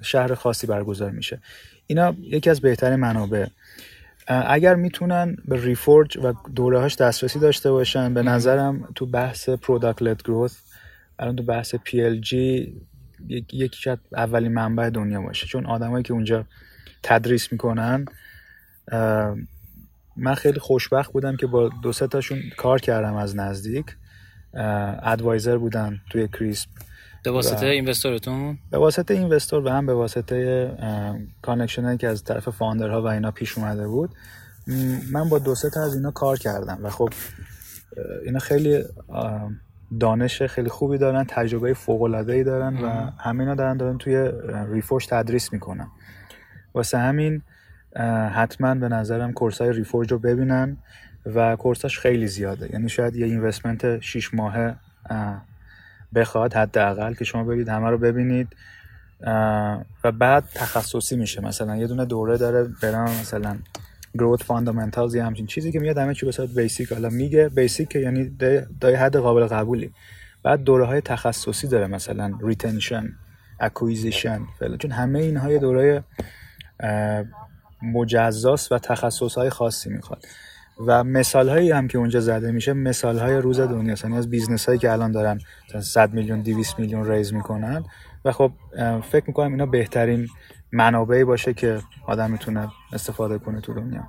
[0.00, 1.40] شهر خاصی برگزار میشه.
[1.86, 3.46] اینا یکی از بهترین منابع.
[4.26, 10.02] اگر می‌تونن به Reforge و دوره هاش دسترسی داشته باشن به نظرم تو بحث product
[10.02, 10.56] led growth
[11.18, 12.34] الان تو بحث PLG
[13.28, 15.46] یکی شاید اولین منبع دنیا باشه.
[15.46, 16.46] چون آدمایی که اونجا
[17.02, 18.04] تدریس می‌کنن
[20.16, 23.86] من خیلی خوشبخت بودم که با دو سه تاشون کار کردم از نزدیک.
[25.02, 26.68] advisor بودن توی Krisp.
[27.24, 30.70] به واسطه investorتون؟ به واسطه investor و هم به واسطه
[31.42, 34.10] connection که از طرف founder ها و اینا پیش اومده بود.
[35.12, 37.08] من با دو سه تا از اینا کار کردم و خب
[38.24, 38.84] اینا خیلی
[40.00, 44.30] دانش خیلی خوبی دارن تجربه فوق العاده ای دارن و همینا دارن دارن توی
[44.72, 45.88] Reforge تدریس می‌کنن.
[46.74, 47.42] واسه همین
[48.34, 50.76] حتما به نظرم course های Reforge رو ببینن
[51.26, 52.68] و course اش خیلی زیاده.
[52.72, 54.76] یعنی شاید یه investment 6 ماهه
[56.14, 58.48] بخواد حداقل که شما برید همه رو ببینید.
[60.04, 61.40] و بعد تخصصی میشه.
[61.40, 63.56] مثلا یه دونه دوره داره برام مثلا
[64.18, 67.94] growth fundamentals یا همچین چیزی که میاد همه چی به صورت basic حالا میگه basic
[67.94, 68.36] یعنی
[68.80, 69.92] در حد قابل قبولی.
[70.42, 73.12] بعد دوره های تخصصی داره مثلا retention
[73.60, 74.40] acquisition
[74.78, 76.04] چون همه اینها یه دوره
[77.82, 80.24] مجزاست و تخصص های خاصی می‌خواد.
[80.86, 83.94] و مثال هایی هم که اونجا زده میشه مثال های روز دنیا.
[84.04, 85.40] یعنی از business هایی که الان دارن
[85.80, 87.84] 100 میلیون 200 میلیون raise می‌کنن.
[88.24, 88.52] و خب
[89.10, 90.28] فکر می‌کنم اینا بهترین
[90.72, 94.02] منابعی باشه که آدم می‌تونه استفاده کنه تو دنیا.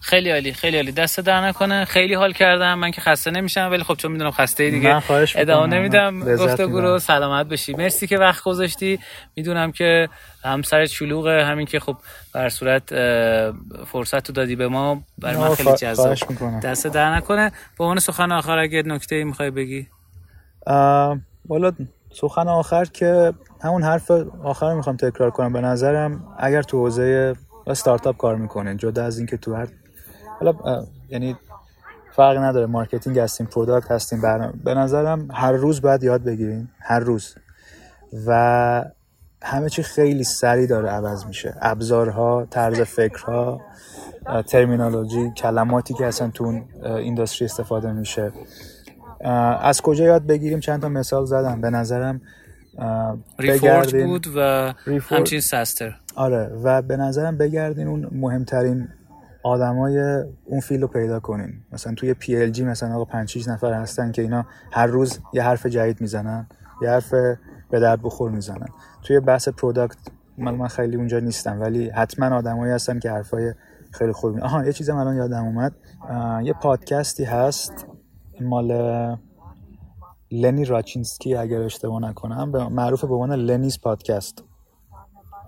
[0.00, 0.92] خیلی عالی خیلی عالی.
[0.92, 1.84] دستت درد نکنه.
[1.84, 2.74] خیلی حال کردم.
[2.78, 5.02] من که خسته نمیشم ولی خب چون می‌دونم خسته ای دیگه.
[5.36, 8.98] ادامه نمیدم گفتگو رو سلامت بشی مرسی که وقت گذاشتی.
[9.36, 10.08] می‌دونم که
[10.44, 11.96] هم سرت شلوغه همین که خب
[12.34, 12.94] به هر صورت
[13.84, 16.16] فرصتتو دادی به ما برای من خیلی جذاب.
[16.62, 17.52] دستت درد نکنه.
[17.78, 19.86] به عنوان سخن آخر اگه نکته ای می‌خوای بگی؟
[21.48, 21.72] والا
[22.12, 23.32] سخن آخر که
[23.66, 24.10] همون حرف
[24.44, 25.52] آخر رو می‌خوام تکرار کنم.
[25.52, 27.34] به نظرم اگر تو حوزه
[27.66, 29.68] استارتاپ کار می‌کنه جدا از اینکه تو هر
[30.40, 31.36] حالا یعنی
[32.12, 32.66] فرق نداره.
[32.66, 37.34] marketing هستیم product هستیم برنامه به نظرم هر روز باید یاد بگیریم هر روز.
[38.26, 38.84] و
[39.42, 41.54] همه چی خیلی سریع داره عوض میشه.
[41.60, 43.60] ابزارها طرز فکرها
[44.46, 48.32] ترمینولوژی کلماتی که اصلا تو اینداستری استفاده میشه.
[49.60, 51.60] از کجا یاد بگیریم؟ چند تا مثال زدم.
[51.60, 52.20] به نظرم
[53.38, 54.72] ریفورد بود و
[55.08, 55.96] همچین سستر.
[56.14, 58.88] آره و به نظرم بگردین اون مهمترین
[59.42, 61.52] آدمای اون فیل رو پیدا کنین.
[61.72, 65.42] مثلا توی پی ال جی مثلا آقا 5 نفر هستن که اینا هر روز یه
[65.42, 66.46] حرف جدید می‌زنن
[66.82, 67.10] یه حرف
[67.70, 68.68] به درد بخور می‌زنن.
[69.02, 69.96] توی بحث product
[70.38, 73.54] من من خیلی اونجا نیستم ولی حتما آدمایی هستن که حرفای
[73.90, 75.72] خیلی خوب آها یه چیزم الان یادم اومد.
[76.44, 77.86] یه پادکستی هست
[78.40, 78.72] مال
[80.30, 84.44] Lenny Rachitsky اگر اشتباه نکنم معروف به عنوان Lenny's Podcast.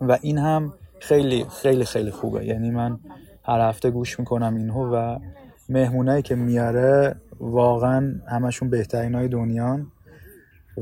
[0.00, 2.46] و این هم خیلی خیلی خیلی خوبه.
[2.46, 2.98] یعنی من
[3.44, 5.18] هر هفته گوش می‌کنم اینو و
[5.68, 9.86] مهمونایی که میاره واقعا همشون بهترین های دنیان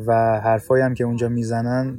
[0.07, 1.99] و حرفایی هم که اونجا می‌زنن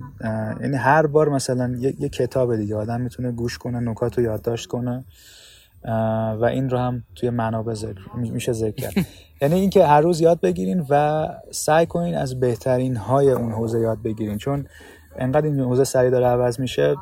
[0.61, 2.75] یعنی هر بار مثلا یه, یه کتاب دیگه.
[2.75, 5.05] آدم می‌تونه گوش کنه نکات رو یادداشت کنه.
[6.39, 9.05] و این رو هم توی منابع ذکر میشه ذکر کرد.
[9.41, 14.01] یعنی اینکه هر روز یاد بگیرین و سعی کنین از بهترین های اون حوزه یاد
[14.01, 14.37] بگیرین.
[14.37, 14.67] چون
[15.17, 16.95] انقدر این حوزه سریع داره عوض میشه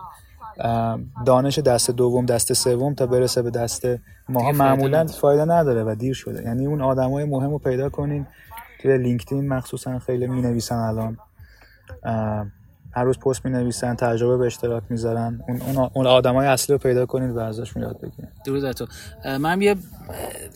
[1.26, 3.88] دانش دست دوم دست سوم تا برسه به دست
[4.30, 6.44] ماها معمولا فایده نداره و دیر شده.
[6.44, 8.28] یعنی اون آدمای مهم رو پیدا کنین.
[8.82, 11.18] توی LinkedIn مخصوصا خیلی می نویسن الان
[12.96, 15.42] هر روز پست می نویسن تجربه به اشتراک می‌ذارن.
[15.48, 18.30] اون اون, اون آدمای اصلی رو پیدا کنید و ازشون یاد بگیرید.
[18.46, 18.88] درود تو
[19.40, 19.76] من یه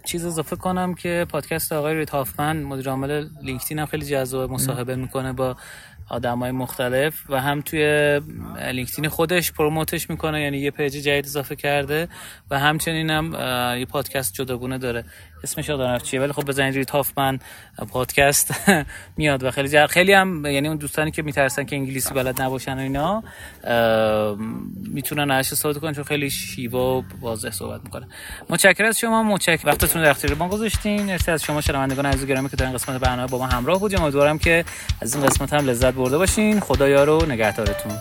[0.05, 4.95] چیز اضافه کنم که پادکست آقای Reid Hoffman مدیر عامل LinkedIn هم خیلی جذاب مصاحبه
[4.95, 5.55] می‌کنه با
[6.23, 8.21] های مختلف و هم توی
[8.71, 12.07] LinkedIn خودش promote ش می‌کنه یعنی یه page جدید اضافه کرده
[12.51, 13.33] و همچنین هم
[13.79, 15.03] یه پادکست جداگونه داره.
[15.43, 17.39] اسمش یادم نیست چیه ولی خب بزنید Reid Hoffman
[17.91, 18.53] پادکست
[19.17, 19.87] میاد و خیلی جر...
[19.87, 23.23] خیلی هم یعنی اون دوستانی که میترسن که انگلیسی بلد نباشن و اینا
[24.93, 28.07] می‌تونن ازش استفاده کنن چون خیلی شیوا و واضح صحبت می‌کنه
[28.49, 31.01] متشکرم از شما متشکرم وقتتون در اختیار ما گذاشتین.
[31.05, 34.01] مرسی از شما شنوندگان عزیز گرامی که در این قسمت برنامه با ما همراه بودیم.
[34.01, 34.65] امیدوارم که
[35.01, 36.59] از این قسمت هم لذت برده باشین.
[36.59, 37.91] خدا یارو نگهدارتون.